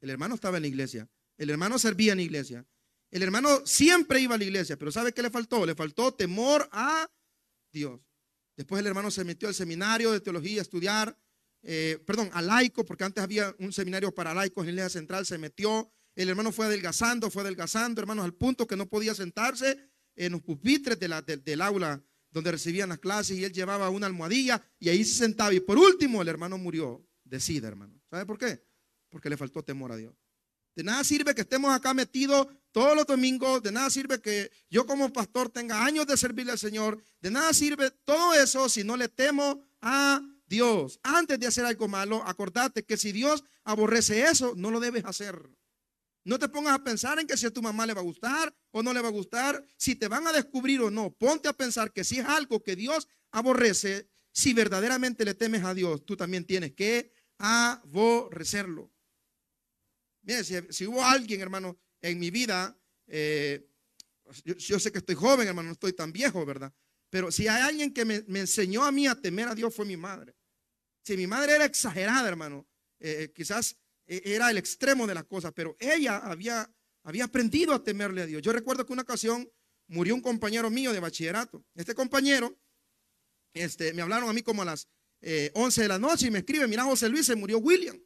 [0.00, 1.08] El hermano estaba en la iglesia.
[1.36, 2.66] El hermano servía en la iglesia.
[3.10, 5.64] El hermano siempre iba a la iglesia, pero ¿sabe qué le faltó?
[5.64, 7.08] Le faltó temor a
[7.72, 8.00] Dios.
[8.56, 11.18] Después el hermano se metió al seminario de teología a estudiar,
[11.62, 15.26] eh, perdón, a laico, porque antes había un seminario para laicos en la iglesia central,
[15.26, 15.92] se metió.
[16.14, 19.78] El hermano fue adelgazando, fue adelgazando, hermanos, al punto que no podía sentarse
[20.16, 24.88] en los pupitres del aula donde recibían las clases y él llevaba una almohadilla y
[24.88, 25.54] ahí se sentaba.
[25.54, 28.00] Y por último, el hermano murió de sida, hermano.
[28.10, 28.60] ¿Sabe por qué?
[29.08, 30.14] Porque le faltó temor a Dios.
[30.74, 34.84] De nada sirve que estemos acá metidos todos los domingos, de nada sirve que yo
[34.86, 38.96] como pastor tenga años de servirle al Señor, de nada sirve todo eso si no
[38.96, 40.98] le temo a Dios.
[41.04, 45.48] Antes de hacer algo malo, acordate que si Dios aborrece eso, no lo debes hacer.
[46.24, 48.52] No te pongas a pensar en que si a tu mamá le va a gustar
[48.70, 51.12] o no le va a gustar, si te van a descubrir o no.
[51.12, 55.74] Ponte a pensar que si es algo que Dios aborrece, si verdaderamente le temes a
[55.74, 58.93] Dios, tú también tienes que aborrecerlo.
[60.24, 63.68] Mire, si, hubo alguien, hermano, en mi vida, eh,
[64.44, 66.72] yo, sé que estoy joven, hermano, no estoy tan viejo, ¿verdad?
[67.10, 69.96] Pero si hay alguien que me, enseñó a mí a temer a Dios fue mi
[69.96, 70.34] madre.
[71.04, 72.66] Si mi madre era exagerada, hermano,
[72.98, 76.68] eh, quizás e-, era el extremo de las cosas, pero ella había,
[77.22, 78.42] aprendido a temerle a Dios.
[78.42, 79.48] Yo recuerdo que una ocasión
[79.88, 81.62] murió un compañero mío de bachillerato.
[81.74, 82.58] Este compañero,
[83.52, 84.88] este, me hablaron a mí como a las
[85.20, 88.00] 11 eh, de la noche y me escribe, mira José Luis, se murió William.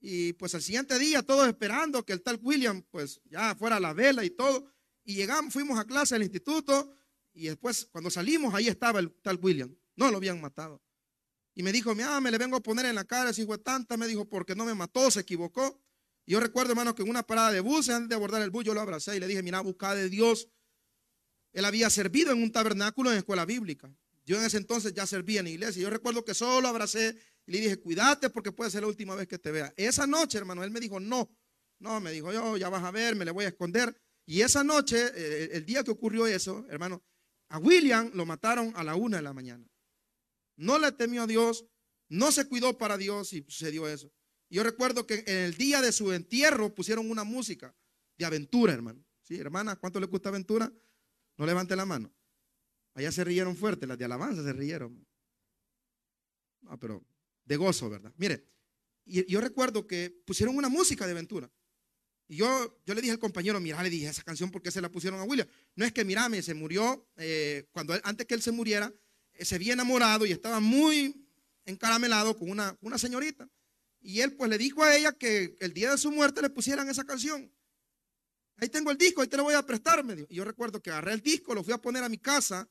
[0.00, 3.80] Y pues al siguiente día, todos esperando que el tal William, pues ya fuera a
[3.80, 4.72] la vela y todo.
[5.04, 6.96] Y llegamos, fuimos a clase al instituto
[7.34, 9.74] y después cuando salimos, ahí estaba el tal William.
[9.96, 10.82] No lo habían matado.
[11.54, 13.62] Y me dijo, mira, me le vengo a poner en la cara ese hijo de
[13.62, 13.96] tanta.
[13.96, 15.82] Me dijo, porque no me mató, se equivocó.
[16.24, 18.64] Y yo recuerdo, hermano, que en una parada de bus, antes de abordar el bus,
[18.64, 20.48] yo lo abracé y le dije, mira, busca de Dios.
[21.52, 23.92] Él había servido en un tabernáculo en escuela bíblica.
[24.24, 25.82] Yo en ese entonces ya servía en iglesia.
[25.82, 29.26] Yo recuerdo que solo abracé y le dije, cuídate porque puede ser la última vez
[29.26, 29.72] que te vea.
[29.76, 31.30] Esa noche, hermano, él me dijo, no,
[31.78, 33.96] no, me dijo, yo ya vas a ver, me le voy a esconder.
[34.26, 37.02] Y esa noche, eh, el día que ocurrió eso, hermano,
[37.48, 39.66] a William lo mataron a la una de la mañana.
[40.56, 41.66] No le temió a Dios,
[42.08, 44.12] no se cuidó para Dios y sucedió eso.
[44.50, 47.74] Yo recuerdo que en el día de su entierro pusieron una música
[48.18, 49.04] de aventura, hermano.
[49.22, 50.72] Sí, hermana, ¿cuánto le gusta aventura?
[51.36, 52.12] No levante la mano.
[52.94, 55.06] Allá se rieron fuerte, las de alabanza se rieron.
[56.66, 57.04] Ah, pero
[57.50, 58.12] de gozo, ¿verdad?
[58.16, 58.46] Mire,
[59.04, 61.50] yo recuerdo que pusieron una música de aventura.
[62.28, 64.80] Y yo, yo le dije al compañero, mira, le dije, esa canción, ¿por qué se
[64.80, 65.48] la pusieron a William?
[65.74, 68.94] No es que, mirame, se murió, eh, cuando antes que él se muriera,
[69.32, 71.26] eh, se había enamorado y estaba muy
[71.64, 73.50] encaramelado con una, una señorita.
[74.00, 76.88] Y él pues le dijo a ella que el día de su muerte le pusieran
[76.88, 77.52] esa canción.
[78.58, 81.14] Ahí tengo el disco, ahí te lo voy a prestar, Y yo recuerdo que agarré
[81.14, 82.70] el disco, lo fui a poner a mi casa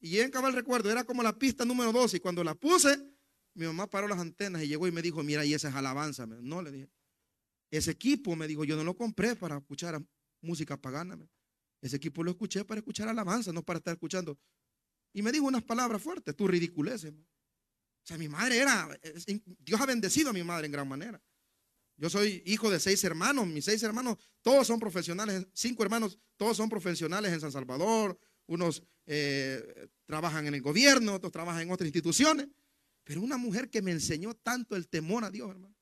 [0.00, 2.98] y en cabal recuerdo, era como la pista número 12 y cuando la puse,
[3.54, 6.26] mi mamá paró las antenas y llegó y me dijo, mira, y esa es alabanza.
[6.26, 6.90] No, le dije.
[7.70, 10.00] Ese equipo, me dijo, yo no lo compré para escuchar
[10.40, 11.18] música pagana.
[11.80, 14.38] Ese equipo lo escuché para escuchar alabanza, no para estar escuchando.
[15.12, 17.12] Y me dijo unas palabras fuertes, tú ridiculeces.
[17.12, 18.88] O sea, mi madre era,
[19.58, 21.22] Dios ha bendecido a mi madre en gran manera.
[21.96, 26.56] Yo soy hijo de seis hermanos, mis seis hermanos, todos son profesionales, cinco hermanos, todos
[26.56, 31.86] son profesionales en San Salvador, unos eh, trabajan en el gobierno, otros trabajan en otras
[31.86, 32.48] instituciones,
[33.04, 35.76] pero una mujer que me enseñó tanto el temor a Dios, hermano.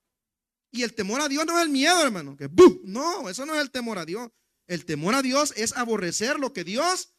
[0.72, 2.36] Y el temor a Dios no es el miedo, hermano.
[2.36, 2.50] Que
[2.84, 4.30] No, eso no es el temor a Dios.
[4.66, 7.12] El temor a Dios es aborrecer lo que Dios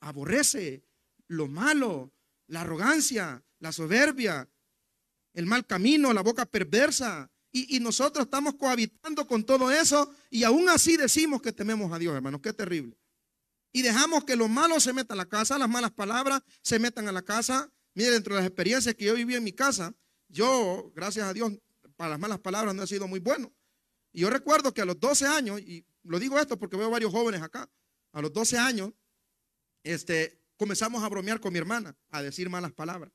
[0.00, 0.86] aborrece.
[1.26, 2.14] Lo malo,
[2.46, 4.48] la arrogancia, la soberbia,
[5.34, 7.30] el mal camino, la boca perversa.
[7.50, 11.98] Y, y, nosotros estamos cohabitando con todo eso y aún así decimos que tememos a
[11.98, 12.40] Dios, hermanos.
[12.40, 12.96] Qué terrible.
[13.72, 17.08] Y dejamos que lo malo se meta a la casa, las malas palabras se metan
[17.08, 17.70] a la casa.
[17.94, 19.94] Mire, dentro de las experiencias que yo viví en mi casa,
[20.28, 21.52] yo, gracias a Dios,
[21.96, 23.52] para las malas palabras no he sido muy bueno.
[24.12, 27.12] Y yo recuerdo que a los 12 años, y lo digo esto porque veo varios
[27.12, 27.70] jóvenes acá,
[28.12, 28.92] a los 12 años,
[29.82, 33.12] este, comenzamos a bromear con mi hermana, a decir malas palabras.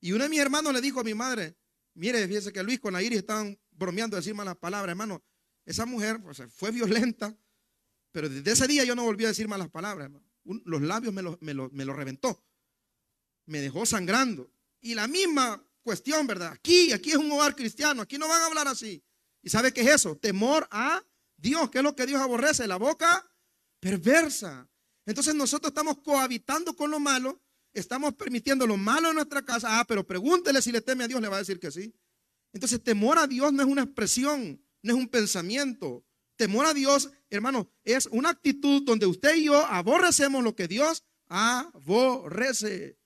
[0.00, 1.56] Y uno de mis hermanos le dijo a mi madre,
[1.94, 5.22] mire, fíjese que Luis con la Iris estaban bromeando a decir malas palabras, hermano.
[5.64, 7.36] Esa mujer fue violenta,
[8.10, 10.10] pero desde ese día yo no volví a decir malas palabras,
[10.44, 12.42] los labios me los me lo, me lo reventó.
[13.48, 14.50] Me dejó sangrando.
[14.80, 16.52] Y la misma cuestión, ¿verdad?
[16.52, 19.02] Aquí, aquí es un hogar cristiano, aquí no van a hablar así.
[19.42, 20.16] ¿Y sabe qué es eso?
[20.16, 21.02] Temor a
[21.34, 22.66] Dios, ¿qué es lo que Dios aborrece?
[22.66, 23.26] La boca
[23.80, 24.68] perversa.
[25.06, 27.40] Entonces nosotros estamos cohabitando con lo malo,
[27.72, 29.80] estamos permitiendo lo malo en nuestra casa.
[29.80, 31.94] Ah, pero pregúntele si le teme a Dios, le va a decir que sí.
[32.52, 36.04] Entonces temor a Dios no es una expresión, no es un pensamiento.
[36.36, 41.04] Temor a Dios, hermano, es una actitud donde usted y yo aborrecemos lo que Dios
[41.28, 42.97] aborrece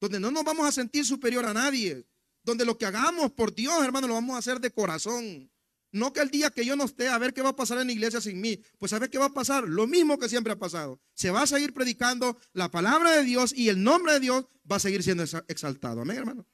[0.00, 2.06] donde no nos vamos a sentir superior a nadie,
[2.42, 5.50] donde lo que hagamos por Dios, hermano, lo vamos a hacer de corazón.
[5.90, 7.86] No que el día que yo no esté, a ver qué va a pasar en
[7.86, 8.60] la iglesia sin mí.
[8.78, 9.66] Pues a ver qué va a pasar.
[9.66, 11.00] Lo mismo que siempre ha pasado.
[11.14, 14.76] Se va a seguir predicando la palabra de Dios y el nombre de Dios va
[14.76, 16.02] a seguir siendo exaltado.
[16.02, 16.46] Amén, hermano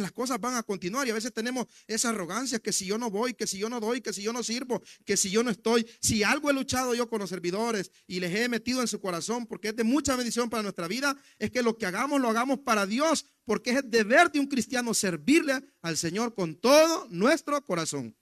[0.00, 3.10] las cosas van a continuar y a veces tenemos esa arrogancia que si yo no
[3.10, 5.50] voy, que si yo no doy, que si yo no sirvo, que si yo no
[5.50, 9.00] estoy, si algo he luchado yo con los servidores y les he metido en su
[9.00, 12.28] corazón porque es de mucha bendición para nuestra vida, es que lo que hagamos lo
[12.28, 17.06] hagamos para Dios, porque es el deber de un cristiano servirle al Señor con todo
[17.10, 18.16] nuestro corazón.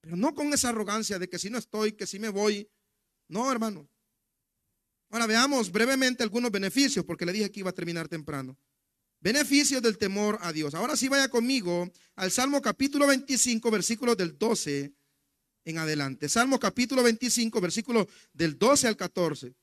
[0.00, 2.70] Pero no con esa arrogancia de que si no estoy, que si me voy.
[3.28, 3.88] No, hermano.
[5.10, 8.58] Ahora veamos brevemente algunos beneficios, porque le dije que iba a terminar temprano.
[9.20, 10.74] Beneficios del temor a Dios.
[10.74, 14.92] Ahora sí vaya conmigo al Salmo capítulo 25, versículos del 12
[15.64, 16.28] en adelante.
[16.28, 19.54] Salmo capítulo 25, versículos del 12 al 14.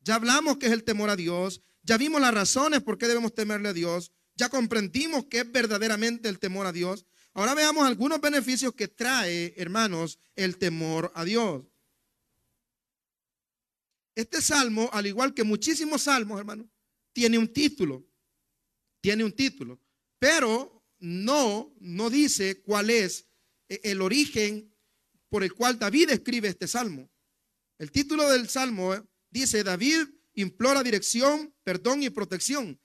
[0.00, 3.34] Ya hablamos que es el temor a Dios, ya vimos las razones por qué debemos
[3.34, 7.04] temerle a Dios, ya comprendimos que es verdaderamente el temor a Dios.
[7.34, 11.66] Ahora veamos algunos beneficios que trae, hermanos, el temor a Dios.
[14.14, 16.66] Este salmo, al igual que muchísimos salmos, hermanos,
[17.12, 18.09] tiene un título
[19.00, 19.80] tiene un título,
[20.18, 23.26] pero no, no dice cuál es
[23.68, 24.74] e, el origen
[25.28, 27.10] por el cual David escribe este salmo.
[27.78, 32.80] El título del salmo eh, dice, David implora dirección, perdón y protección.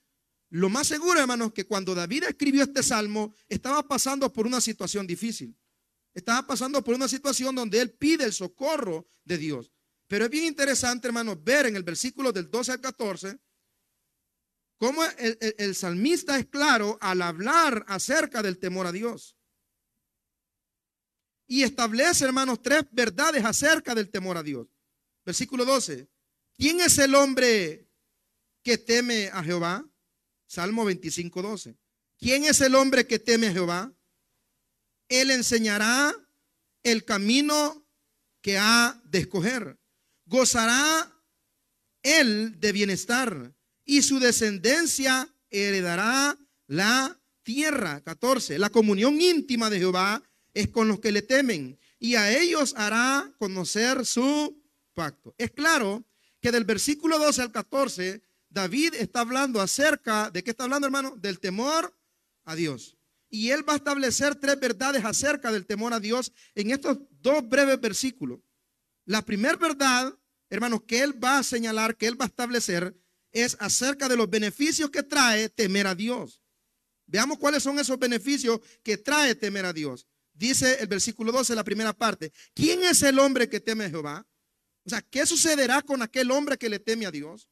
[0.50, 5.06] Lo más seguro, hermanos, que cuando David escribió este salmo, estaba pasando por una situación
[5.06, 5.58] difícil.
[6.14, 9.74] Estaba pasando por una situación donde él pide el socorro de Dios.
[10.08, 13.38] Pero es bien interesante, hermanos, ver en el versículo del 12 al 14
[14.78, 19.38] cómo el, salmista es claro al hablar acerca del temor a Dios.
[21.48, 24.68] Y establece, hermanos, tres verdades acerca del temor a Dios.
[25.24, 26.10] Versículo 12.
[26.58, 27.88] ¿Quién es el hombre
[28.64, 29.88] que teme a Jehová?
[30.48, 31.78] Salmo 25, 12.
[32.18, 33.94] ¿Quién es el hombre que teme a Jehová?
[35.10, 36.16] Él enseñará
[36.84, 37.86] el camino
[38.42, 39.80] que ha de escoger.
[40.26, 41.12] gozará
[42.04, 43.55] él de bienestar
[43.86, 48.02] y su descendencia heredará la tierra.
[48.02, 48.60] 14.
[48.60, 50.22] La comunión íntima de Jehová
[50.54, 54.62] es con los que le temen y a ellos hará conocer su
[54.94, 55.34] pacto.
[55.38, 56.04] Es claro
[56.42, 61.16] que del versículo 12 al 14, David está hablando acerca, ¿de qué está hablando hermano?
[61.18, 61.96] Del temor
[62.44, 62.98] a Dios.
[63.30, 67.48] Y él va a establecer tres verdades acerca del temor a Dios en estos dos
[67.48, 68.40] breves versículos.
[69.06, 70.18] La primera verdad,
[70.50, 72.96] hermano, que él va a señalar, que él va a establecer,
[73.36, 76.42] es acerca de los beneficios que trae temer a Dios.
[77.06, 80.08] Veamos cuáles son esos beneficios que trae temer a Dios.
[80.34, 82.32] Dice el versículo 12, la primera parte.
[82.54, 84.26] ¿Quién es el hombre que teme a Jehová?
[84.86, 87.50] O sea, ¿qué sucederá con aquel hombre que le teme a Dios?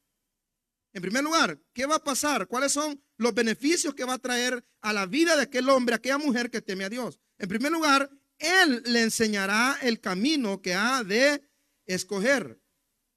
[0.94, 2.48] En primer lugar, ¿qué va a pasar?
[2.48, 6.18] ¿Cuáles son los beneficios que va a traer a la vida de aquel hombre, aquella
[6.18, 7.20] mujer que teme a Dios?
[7.38, 11.44] En primer lugar, Él le enseñará el camino que ha de
[11.86, 12.63] escoger.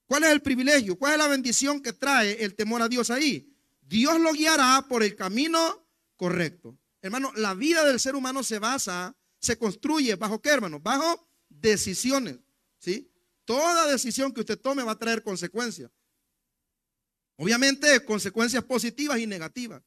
[0.07, 0.97] ¿Cuál es el privilegio?
[0.97, 3.53] ¿Cuál es la bendición que trae el temor a Dios ahí?
[3.81, 6.79] Dios lo guiará por el camino correcto.
[7.03, 10.81] Hermano, la vida del ser humano se basa, se construye bajo qué, hermano?
[10.81, 12.39] Bajo decisiones,
[12.79, 13.13] ¿sí?
[13.45, 15.91] Toda decisión que usted tome va a traer consecuencias.
[17.37, 19.83] Obviamente, consecuencias positivas y negativas.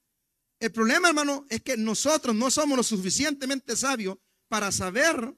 [0.60, 5.34] El problema, hermano, es que nosotros no somos lo suficientemente sabios para saber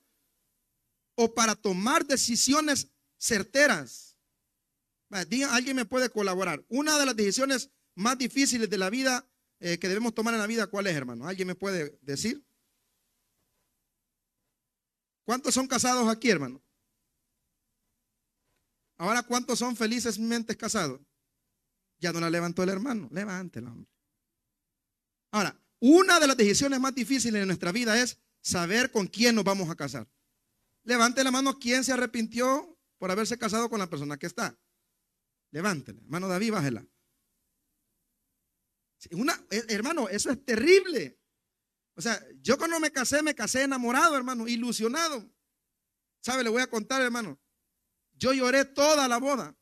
[1.16, 4.11] o para tomar decisiones certeras.
[5.12, 6.64] Alguien me puede colaborar.
[6.70, 9.28] Una de las decisiones más difíciles de la vida
[9.60, 11.28] eh, que debemos tomar en la vida, ¿cuál es, hermano?
[11.28, 12.44] ¿Alguien me puede decir?
[15.24, 16.62] ¿Cuántos son casados aquí, hermano?
[18.98, 21.02] Ahora, ¿cuántos son felizmente casados?
[22.00, 23.10] Ya no la levantó el hermano.
[23.12, 23.92] Levántela, hombre.
[25.32, 29.44] Ahora, una de las decisiones más difíciles de nuestra vida es saber con quién nos
[29.44, 30.08] vamos a casar.
[30.84, 34.58] Levante la mano quién se arrepintió por haberse casado con la persona que está.
[35.52, 36.02] Levántela.
[36.02, 36.88] Hermano David, bájela.
[39.12, 41.20] Una, eh, hermano, eso es terrible.
[41.96, 45.30] O sea, yo cuando me casé, me casé enamorado, hermano, ilusionado.
[46.22, 46.44] ¿Sabe?
[46.44, 47.40] Le voy a contar, hermano.
[48.14, 49.58] Yo lloré toda la boda.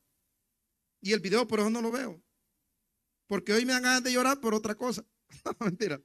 [1.00, 2.22] Y el video por eso no lo veo.
[3.26, 5.04] Porque hoy me dan ganas de llorar por otra cosa.
[5.44, 6.00] no, mentira.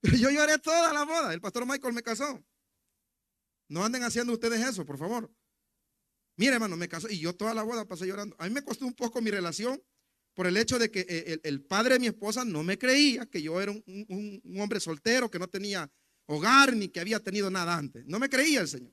[0.00, 1.32] Pero yo lloré toda la boda.
[1.32, 2.44] El pastor Michael me casó.
[3.68, 5.32] No anden haciendo ustedes eso, por favor.
[6.36, 8.36] Mire, hermano, me casó y yo toda la boda pasé llorando.
[8.38, 9.82] A mí me costó un poco mi relación
[10.34, 13.40] por el hecho de que eh, el, padre de mi esposa no me creía que
[13.40, 15.90] yo era un, hombre soltero, que no tenía
[16.26, 18.04] hogar ni que había tenido nada antes.
[18.06, 18.92] No me creía el Señor.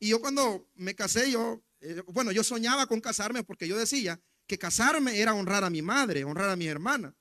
[0.00, 4.20] Y yo cuando me casé, yo, eh, bueno, yo soñaba con casarme porque yo decía
[4.48, 7.14] que casarme era honrar a mi madre, honrar a mi hermana.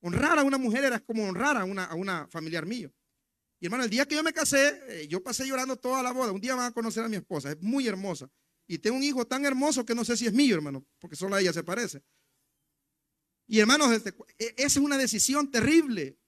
[0.00, 2.92] Honrar a una mujer era como honrar a una, a una familiar mío.
[3.58, 6.30] Y hermano, el día que yo me casé, eh, yo pasé llorando toda la boda.
[6.30, 8.28] Un día van a conocer a mi esposa, es muy hermosa.
[8.66, 11.36] Y tengo un hijo tan hermoso que no sé si es mío, hermano, porque solo
[11.36, 12.02] a ella se parece.
[13.46, 16.18] Y hermanos, este, e, esa es una decisión terrible.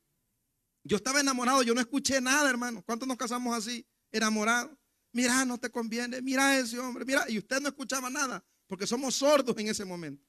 [0.84, 2.82] Yo estaba enamorado, yo no escuché nada, hermano.
[2.84, 4.76] ¿Cuántos nos casamos así, enamorados?
[5.12, 9.14] Mira, no te conviene, mira ese hombre, mira, y usted no escuchaba nada, porque somos
[9.14, 10.28] sordos en ese momento.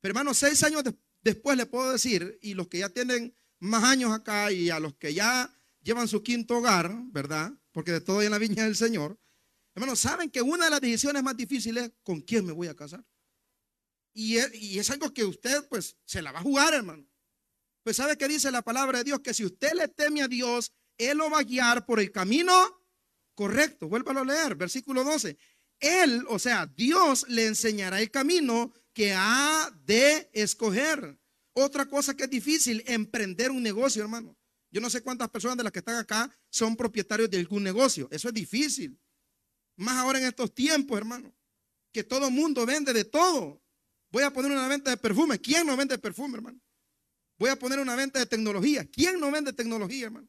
[0.00, 0.82] Pero hermano, seis años
[1.20, 4.94] después le puedo decir, y los que ya tienen más años acá y a los
[4.94, 7.52] que ya llevan su quinto hogar, ¿verdad?
[7.72, 9.20] Porque de todo en la viña del Señor,
[9.74, 12.74] hermano, saben que una de las decisiones más difíciles es con quién me voy a
[12.74, 13.04] casar.
[14.14, 17.06] Y es, algo que usted pues se la va a jugar, hermano.
[17.82, 20.72] Pues sabe que dice la palabra de Dios, que si usted le teme a Dios,
[20.98, 22.52] Él lo va a guiar por el camino
[23.34, 23.88] correcto.
[23.88, 25.36] Vuélvalo a leer, versículo 12.
[25.80, 31.18] Él, o sea, Dios le enseñará el camino que ha de escoger.
[31.54, 34.36] Otra cosa que es difícil, emprender un negocio, hermano.
[34.70, 38.08] Yo no sé cuántas personas de las que están acá son propietarios de algún negocio.
[38.10, 38.98] Eso es difícil.
[39.76, 41.34] Más ahora en estos tiempos, hermano,
[41.92, 43.62] que todo mundo vende de todo.
[44.10, 45.40] Voy a poner una venta de perfume.
[45.40, 46.60] ¿Quién no vende perfume, hermano?
[47.38, 48.84] Voy a poner una venta de tecnología.
[48.84, 50.28] ¿Quién no vende tecnología, hermano?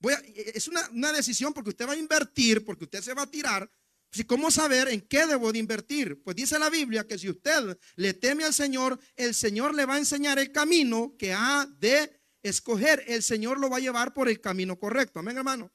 [0.00, 0.14] Voy
[0.54, 3.70] es una, decisión porque usted va a invertir, porque usted se va a tirar.
[4.12, 6.20] Si ¿Cómo saber en qué debo de invertir?
[6.22, 9.94] Pues dice la Biblia que si usted le teme al Señor, el Señor le va
[9.94, 13.04] a enseñar el camino que ha de escoger.
[13.06, 15.20] El Señor lo va a llevar por el camino correcto.
[15.20, 15.72] Amén, hermano.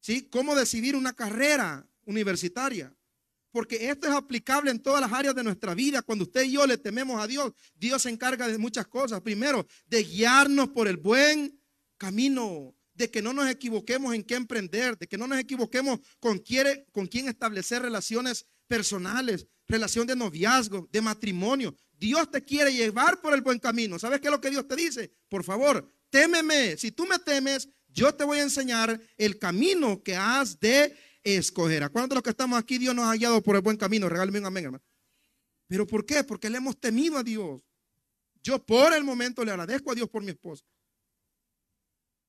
[0.00, 0.28] ¿Sí?
[0.30, 2.94] ¿Cómo decidir una carrera universitaria?
[3.52, 6.02] porque esto es aplicable en todas las áreas de nuestra vida.
[6.02, 9.20] Cuando usted y yo le tememos a Dios, Dios se encarga de muchas cosas.
[9.20, 11.60] Primero, de guiarnos por el buen
[11.98, 16.38] camino, de que no nos equivoquemos en qué emprender, de que no nos equivoquemos con
[16.38, 21.76] quién, con quién establecer relaciones personales, relación de noviazgo, de matrimonio.
[21.92, 23.98] Dios te quiere llevar por el buen camino.
[23.98, 25.12] ¿Sabes qué es lo que Dios te dice?
[25.28, 26.78] Por favor, témeme.
[26.78, 31.82] Si tú me temes, yo te voy a enseñar el camino que has de escoger.
[31.82, 34.08] ¿A cuántos de los que estamos aquí Dios nos ha guiado por el buen camino?
[34.08, 34.84] Regálame un amén, hermano.
[35.68, 36.24] ¿Pero por qué?
[36.24, 37.60] Porque le hemos temido a Dios.
[38.42, 40.64] Yo por el momento le agradezco a Dios por mi esposa.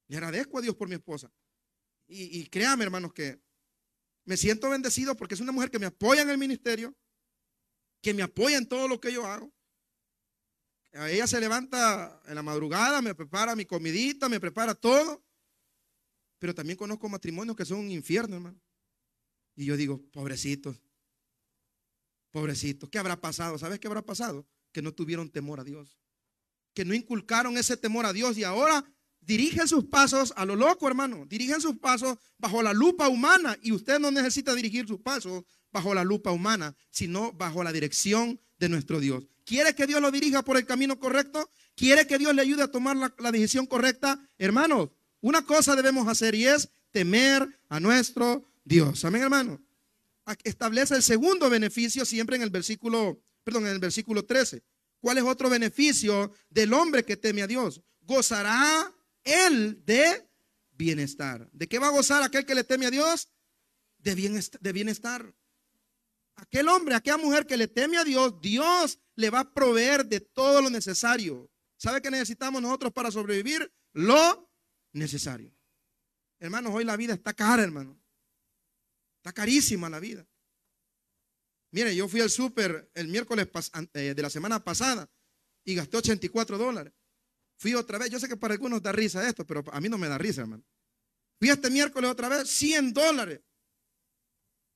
[0.08, 1.32] Le agradezco a Dios por mi esposa.
[2.08, 3.42] Y, y créame, hermanos, que
[4.26, 6.96] me siento bendecido porque es una mujer que me apoya en el ministerio,
[8.02, 9.52] que me apoya en todo lo que yo hago.
[10.94, 15.24] Ella se levanta en la madrugada, me prepara mi comidita, me prepara todo.
[16.38, 18.62] Pero también conozco matrimonios que son un infierno, hermano.
[19.56, 20.82] Y yo digo, pobrecitos,
[22.32, 23.58] pobrecitos, ¿qué habrá pasado?
[23.58, 24.48] ¿Sabes qué habrá pasado?
[24.72, 25.98] Que no tuvieron temor a Dios.
[26.74, 28.84] Que no inculcaron ese temor a Dios y ahora
[29.22, 31.26] dirigen sus pasos a lo loco, hermano.
[31.28, 35.94] Dirigen sus pasos bajo la lupa humana y usted no necesita dirigir sus pasos bajo
[35.94, 39.26] la lupa humana, sino bajo la dirección de nuestro Dios.
[39.46, 41.50] ¿Quiere que Dios lo dirija por el camino correcto?
[41.76, 44.20] ¿Quiere que Dios le ayude a tomar la, decisión correcta?
[44.38, 44.90] Hermanos,
[45.22, 49.04] una cosa debemos hacer y es temer a nuestro Dios.
[49.06, 49.62] Amén, hermano.
[50.44, 54.64] Establece el segundo beneficio siempre en el versículo, perdón, en el versículo 13.
[55.00, 57.82] ¿Cuál es otro beneficio del hombre que teme a Dios?
[58.02, 58.94] Gozará
[59.24, 60.30] él de
[60.72, 61.50] bienestar.
[61.52, 63.30] ¿De qué va a gozar aquel que le teme a Dios?
[63.98, 64.62] De bienestar.
[64.62, 65.36] De bienestar.
[66.36, 70.20] Aquel hombre, aquella mujer que le teme a Dios, Dios le va a proveer de
[70.20, 71.52] todo lo necesario.
[71.78, 73.72] ¿Sabe qué necesitamos nosotros para sobrevivir?
[73.92, 74.50] Lo
[74.94, 75.54] necesario.
[76.40, 78.03] Hermanos, hoy la vida está cara, hermano.
[79.24, 80.28] Está carísima la vida.
[81.72, 83.48] Mire, yo fui al súper el miércoles
[83.94, 85.10] eh, de la semana pasada
[85.64, 86.94] y gasté 84 dólares.
[87.56, 89.98] Fui otra vez, yo sé que para algunos da risa esto, pero a mí no
[89.98, 90.66] me da risa, hermano.
[91.40, 93.40] Fui este miércoles otra vez, 100 dólares.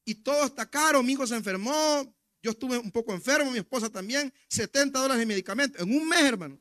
[0.05, 3.89] Y todo está caro, mi hijo se enfermó, yo estuve un poco enfermo, mi esposa
[3.89, 6.57] también, 70 dólares de medicamentos en un mes, hermano.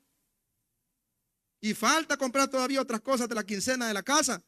[1.60, 4.44] Y falta comprar todavía otras cosas de la quincena de la casa.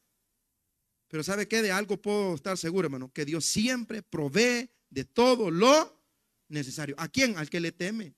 [1.08, 1.62] Pero ¿sabe qué?
[1.62, 6.02] De algo puedo estar seguro, hermano, que Dios siempre provee de todo lo
[6.48, 6.94] necesario.
[6.98, 7.36] ¿A quién?
[7.36, 8.14] Al que le teme.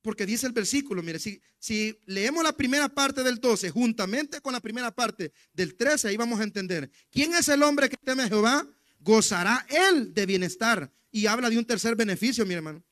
[0.00, 4.60] Porque dice el versículo, mire, si, leemos la primera parte del 12 juntamente con la
[4.60, 6.90] primera parte del 13, ahí vamos a entender.
[7.10, 8.68] ¿Quién es el hombre que teme a Jehová?
[9.00, 10.92] Gozará él de bienestar.
[11.10, 12.84] Y habla de un tercer beneficio, mi hermano.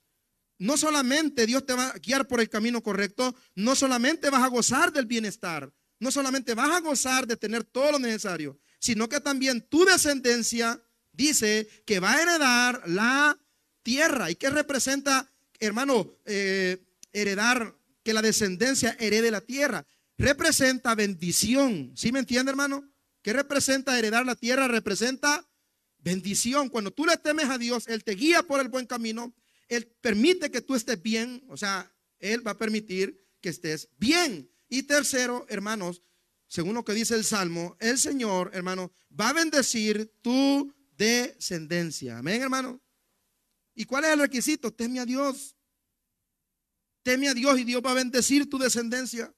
[0.58, 4.48] No solamente Dios te va a guiar por el camino correcto, no solamente vas a
[4.48, 9.20] gozar del bienestar, no solamente vas a gozar de tener todo lo necesario, sino que
[9.20, 13.38] también tu descendencia dice que va a heredar la
[13.84, 14.28] tierra.
[14.28, 16.18] ¿Y qué representa, hermano?
[16.24, 19.86] Eh, heredar, que la descendencia herede la tierra.
[20.18, 21.92] Representa bendición.
[21.94, 22.92] ¿Sí me entiende, hermano?
[23.22, 24.66] ¿Qué representa heredar la tierra?
[24.66, 25.48] Representa
[25.98, 26.68] bendición.
[26.68, 29.32] Cuando tú le temes a Dios, Él te guía por el buen camino.
[29.68, 31.44] Él permite que tú estés bien.
[31.48, 34.50] O sea, Él va a permitir que estés bien.
[34.68, 36.02] Y tercero, hermanos,
[36.52, 42.18] según lo que dice el Salmo, el Señor, hermano, va a bendecir tu descendencia.
[42.18, 42.78] Amén, hermano.
[43.74, 44.70] ¿Y cuál es el requisito?
[44.70, 45.56] Teme a Dios.
[47.02, 49.34] Teme a Dios y Dios va a bendecir tu descendencia.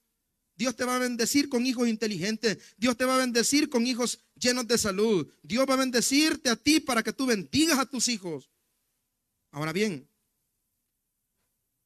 [0.57, 2.75] Dios te va a bendecir con hijos inteligentes.
[2.79, 5.33] Dios te va a bendecir con hijos llenos de salud.
[5.41, 8.51] Dios va a bendecirte a ti para que tú bendigas a tus hijos.
[9.53, 10.11] Ahora bien,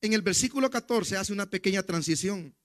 [0.01, 2.58] en el versículo 14 hace una pequeña transición.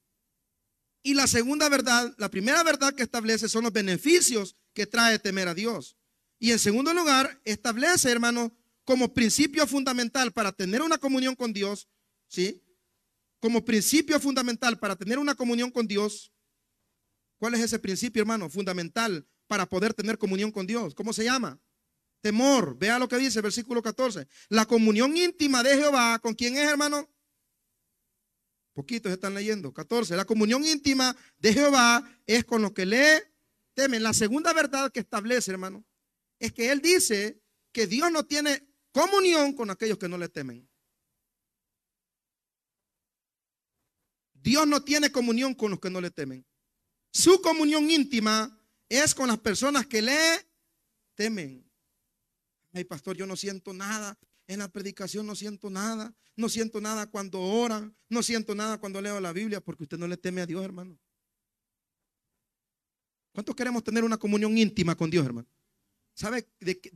[1.03, 5.49] Y la segunda verdad, la primera verdad que establece son los beneficios que trae temer
[5.49, 5.97] a Dios.
[6.39, 11.89] Y en segundo lugar, establece, hermano, como principio fundamental para tener una comunión con Dios,
[12.27, 12.63] ¿sí?
[13.43, 16.31] como principio fundamental para tener una comunión con Dios.
[17.37, 18.49] ¿Cuál es ese principio, hermano?
[18.49, 20.95] Fundamental para poder tener comunión con Dios.
[20.95, 21.59] ¿Cómo se llama?
[22.21, 22.77] Temor.
[22.77, 24.27] Vea lo que dice versículo 14.
[24.47, 27.12] La comunión íntima de Jehová, ¿con quién es, hermano?
[28.73, 29.73] Poquitos están leyendo.
[29.73, 30.15] 14.
[30.15, 33.23] La comunión íntima de Jehová es con los que le
[33.73, 34.03] temen.
[34.03, 35.85] La segunda verdad que establece, hermano,
[36.39, 40.67] es que él dice que Dios no tiene comunión con aquellos que no le temen.
[44.33, 46.45] Dios no tiene comunión con los que no le temen.
[47.11, 48.59] Su comunión íntima
[48.89, 50.19] es con las personas que le
[51.15, 51.69] temen.
[52.73, 54.17] Ay, pastor, yo no siento nada.
[54.47, 56.13] En la predicación no siento nada.
[56.35, 57.95] No siento nada cuando oran.
[58.09, 60.99] No siento nada cuando leo la Biblia porque usted no le teme a Dios, hermano.
[63.33, 65.47] ¿Cuántos queremos tener una comunión íntima con Dios, hermano?
[66.15, 66.47] ¿Sabe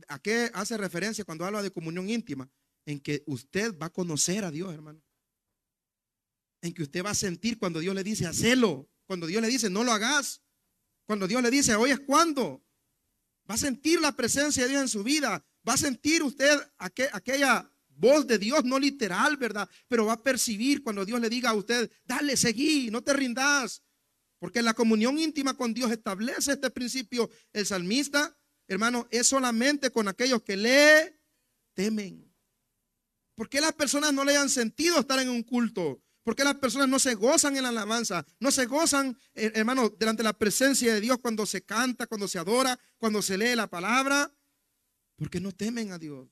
[0.06, 2.48] a qué hace referencia cuando habla de comunión íntima?
[2.86, 5.02] En que usted va a conocer a Dios, hermano
[6.62, 8.90] en que usted va a sentir cuando Dios le dice, hacelo.
[9.06, 10.42] Cuando Dios le dice, no lo hagas.
[11.06, 12.64] Cuando Dios le dice, hoy es cuando.
[13.48, 15.46] Va a sentir la presencia de Dios en su vida.
[15.68, 19.68] Va a sentir usted aquella voz de Dios, no literal, ¿verdad?
[19.88, 23.82] Pero va a percibir cuando Dios le diga a usted, dale, seguí, no te rindas.
[24.38, 27.28] Porque la comunión íntima con Dios establece este principio.
[27.52, 28.38] El salmista,
[28.68, 31.20] hermano, es solamente con aquellos que le
[31.74, 32.32] temen.
[33.34, 36.02] ¿Por qué las personas no le han sentido estar en un culto?
[36.22, 38.24] ¿Por qué las personas no se gozan en la alabanza?
[38.38, 42.28] No se gozan, eh, hermano, delante de la presencia de Dios cuando se canta, cuando
[42.28, 44.32] se adora, cuando se lee la palabra.
[45.18, 46.28] Porque no temen a Dios.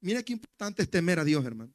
[0.00, 1.74] Mire qué importante es temer a Dios, hermano.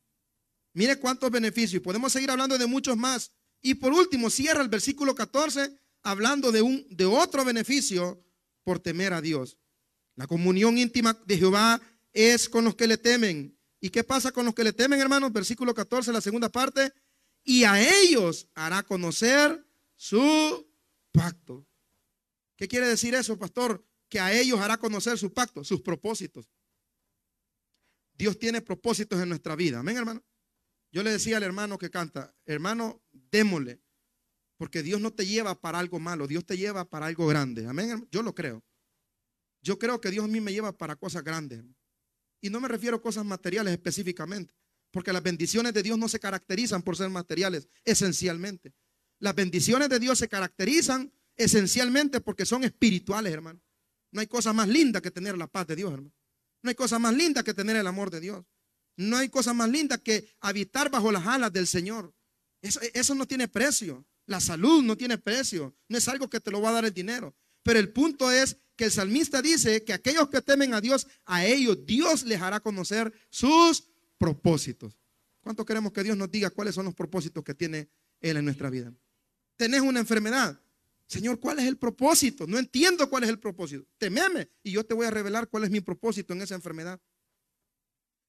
[0.74, 1.82] Mire cuántos beneficios.
[1.82, 3.32] Podemos seguir hablando de muchos más.
[3.60, 8.24] Y por último, cierra el versículo 14 hablando de, un, de otro beneficio
[8.64, 9.58] por temer a Dios.
[10.16, 11.82] La comunión íntima de Jehová
[12.14, 13.58] es con los que le temen.
[13.82, 15.34] ¿Y qué pasa con los que le temen, hermanos?
[15.34, 16.94] Versículo 14, la segunda parte.
[17.44, 19.66] Y a ellos hará conocer
[19.96, 20.72] su
[21.12, 21.66] pacto.
[22.56, 23.84] ¿Qué quiere decir eso, pastor?
[24.10, 26.50] Que a ellos hará conocer su pacto, sus propósitos.
[28.14, 29.80] Dios tiene propósitos en nuestra vida.
[29.80, 30.24] Amén, hermano.
[30.92, 33.80] Yo le decía al hermano que canta, hermano, démosle,
[34.58, 37.68] porque Dios no te lleva para algo malo, Dios te lleva para algo grande.
[37.68, 38.64] Amén, yo lo creo.
[39.62, 41.64] Yo creo que Dios a mí me lleva para cosas grandes.
[42.42, 44.54] Y no me refiero a cosas materiales específicamente,
[44.92, 48.74] porque las bendiciones de Dios no se caracterizan por ser materiales, esencialmente.
[49.20, 53.62] Las bendiciones de Dios se caracterizan esencialmente porque son espirituales, hermano.
[54.12, 56.14] No hay cosa más linda que tener la paz de Dios, hermano.
[56.62, 58.46] No hay cosa más linda que tener el amor de Dios.
[58.98, 62.14] No hay cosa más linda que habitar bajo las alas del Señor.
[62.62, 64.06] Eso, no tiene precio.
[64.26, 65.76] La salud no tiene precio.
[65.88, 67.34] No es algo que te lo va a dar el dinero.
[67.64, 71.46] Pero el punto es que el salmista dice que aquellos que temen a Dios, a
[71.46, 74.98] ellos Dios les hará conocer sus propósitos.
[75.42, 77.90] ¿Cuánto queremos que Dios nos diga cuáles son los propósitos que tiene
[78.20, 78.94] Él en nuestra vida?
[79.56, 80.62] Tenés una enfermedad.
[81.10, 82.46] Señor, ¿cuál es el propósito?
[82.46, 83.84] No entiendo cuál es el propósito.
[83.98, 87.02] Tememe y yo te voy a revelar cuál es mi propósito en esa enfermedad.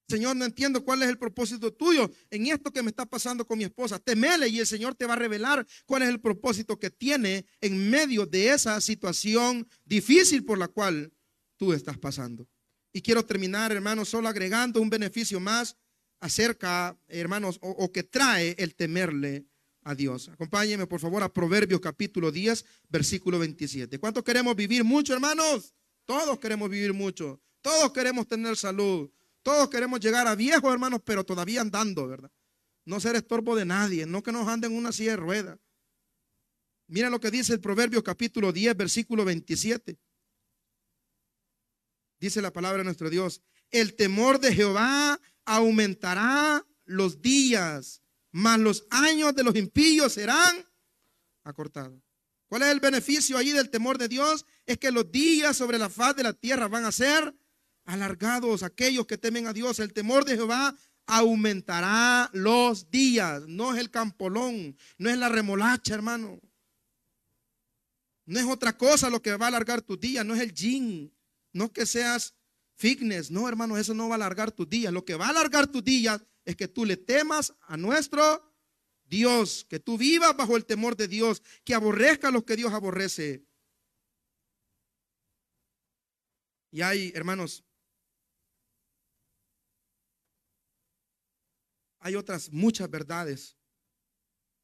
[0.09, 3.59] Señor, no entiendo cuál es el propósito tuyo en esto que me está pasando con
[3.59, 3.99] mi esposa.
[3.99, 7.91] Temele y el Señor te va a revelar cuál es el propósito que tiene en
[7.91, 11.13] medio de esa situación difícil por la cual
[11.59, 12.49] tú estás pasando.
[12.95, 15.77] Y quiero terminar, hermanos, solo agregando un beneficio más
[16.19, 19.47] acerca, hermanos, o, que trae el temerle
[19.83, 20.29] a Dios.
[20.29, 23.99] Acompáñenme, por favor, a Proverbios capítulo 10, versículo 27.
[23.99, 25.75] ¿Cuántos queremos vivir mucho, hermanos?
[26.05, 27.41] Todos queremos vivir mucho.
[27.61, 29.11] Todos queremos tener salud.
[29.43, 32.31] Todos queremos llegar a viejos, hermanos, pero todavía andando, ¿verdad?
[32.85, 35.59] No ser estorbo de nadie, no que nos anden en una silla de ruedas.
[36.87, 39.99] Mira lo que dice el Proverbio capítulo 10, versículo 27.
[42.19, 48.03] Dice la palabra de nuestro Dios, el temor de Jehová aumentará los días,
[48.33, 50.65] mas los años de los impíos serán
[51.45, 52.01] acortados.
[52.49, 54.45] ¿Cuál es el beneficio ahí del temor de Dios?
[54.67, 57.35] Es que los días sobre la faz de la tierra van a ser
[57.85, 59.79] alargados aquellos que temen a Dios.
[59.79, 60.77] El temor de Jehová
[61.07, 63.43] aumentará los días.
[63.47, 66.41] No es el campolón, no es la remolacha, hermano.
[68.27, 71.13] No es otra cosa lo que va a alargar tus días, no es el gin,
[71.53, 72.35] no que seas
[72.77, 74.93] fitness, no, hermano, eso no va a alargar tus días.
[74.93, 78.45] Lo que va a alargar tus días es que tú le temas a nuestro
[79.05, 83.45] Dios, que tú vivas bajo el temor de Dios, que aborrezca lo que Dios aborrece.
[86.73, 87.65] Y hay, hermanos,
[92.01, 93.57] hay otras muchas verdades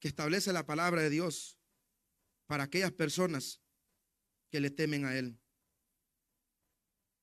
[0.01, 1.57] que establece la palabra de Dios
[2.47, 3.61] para aquellas personas
[4.51, 5.41] que le temen a Él.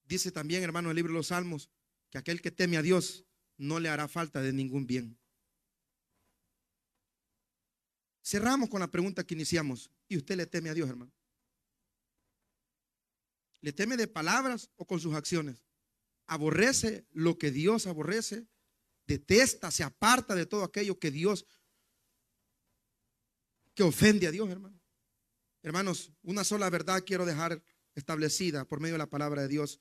[0.06, 1.70] Dice también, hermano, el libro de los Salmos,
[2.10, 3.26] que aquel que teme a Dios
[3.58, 5.18] no le hará falta de ningún bien.
[8.24, 9.92] Cerramos con la pregunta que iniciamos.
[10.08, 11.12] ¿Y usted le teme a Dios, hermano?
[13.62, 15.64] ¿Le teme de palabras o con sus acciones?
[16.26, 18.48] ¿Aborrece lo que Dios aborrece?
[19.06, 21.46] detesta, se aparta de todo aquello que Dios,
[23.74, 24.80] que ofende a Dios, hermano.
[25.62, 27.64] Hermanos, una sola verdad quiero dejar
[27.96, 29.80] establecida por medio de la palabra de Dios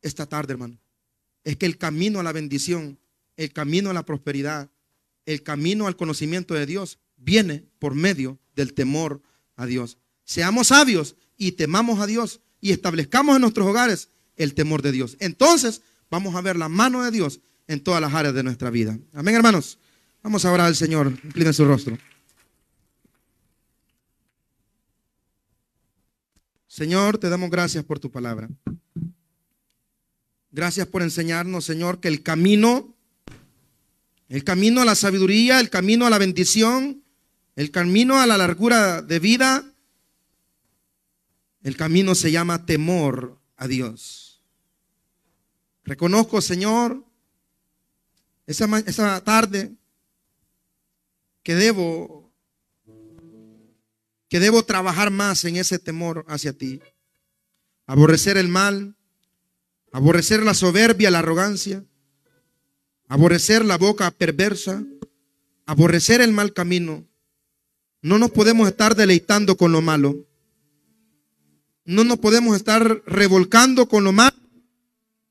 [0.00, 0.80] esta tarde, hermano.
[1.44, 2.98] Es que el camino a la bendición,
[3.36, 4.70] el camino a la prosperidad,
[5.26, 9.22] el camino al conocimiento de Dios viene por medio del temor
[9.56, 9.98] a Dios.
[10.24, 15.16] Seamos sabios y temamos a Dios y establezcamos en nuestros hogares el temor de Dios.
[15.20, 18.98] Entonces vamos a ver la mano de Dios en todas las áreas de nuestra vida.
[19.12, 19.78] Amén, hermanos.
[20.22, 21.12] Vamos a orar al Señor.
[21.24, 21.98] Inclinen su rostro.
[26.66, 28.48] Señor, te damos gracias por tu palabra.
[30.50, 32.94] Gracias por enseñarnos, Señor, que el camino,
[34.28, 37.02] el camino a la sabiduría, el camino a la bendición,
[37.56, 39.72] el camino a la largura de vida,
[41.62, 44.42] el camino se llama temor a Dios.
[45.84, 47.04] Reconozco, Señor,
[48.46, 49.74] esa, tarde
[51.42, 52.30] que debo,
[54.28, 56.80] que debo trabajar más en ese temor hacia ti.
[57.86, 58.97] Aborrecer el mal,
[59.92, 61.84] aborrecer la soberbia, la arrogancia,
[63.08, 64.84] aborrecer la boca perversa,
[65.66, 67.06] aborrecer el mal camino.
[68.00, 70.26] No nos podemos estar deleitando con lo malo.
[71.84, 74.36] No nos podemos estar revolcando con lo malo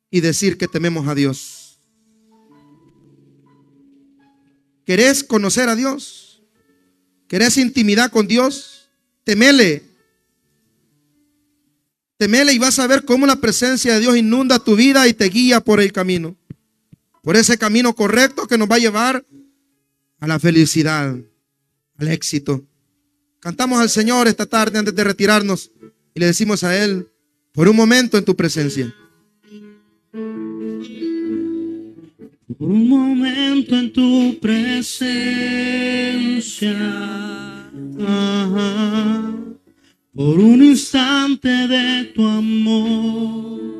[0.09, 1.79] y decir que tememos a Dios.
[4.85, 6.41] ¿Querés conocer a Dios?
[7.27, 8.89] ¿Querés intimidad con Dios?
[9.23, 9.86] Temele.
[12.17, 15.25] Temele y vas a ver cómo la presencia de Dios inunda tu vida y te
[15.25, 16.35] guía por el camino.
[17.21, 19.25] Por ese camino correcto que nos va a llevar
[20.19, 21.15] a la felicidad,
[21.97, 22.65] al éxito.
[23.39, 25.71] Cantamos al Señor esta tarde antes de retirarnos
[26.15, 27.07] y le decimos a Él,
[27.51, 28.93] por un momento en tu presencia.
[32.57, 35.29] Por un momento en tu presencia.
[37.99, 39.46] Ajá
[40.17, 43.76] por un instante de tu amor.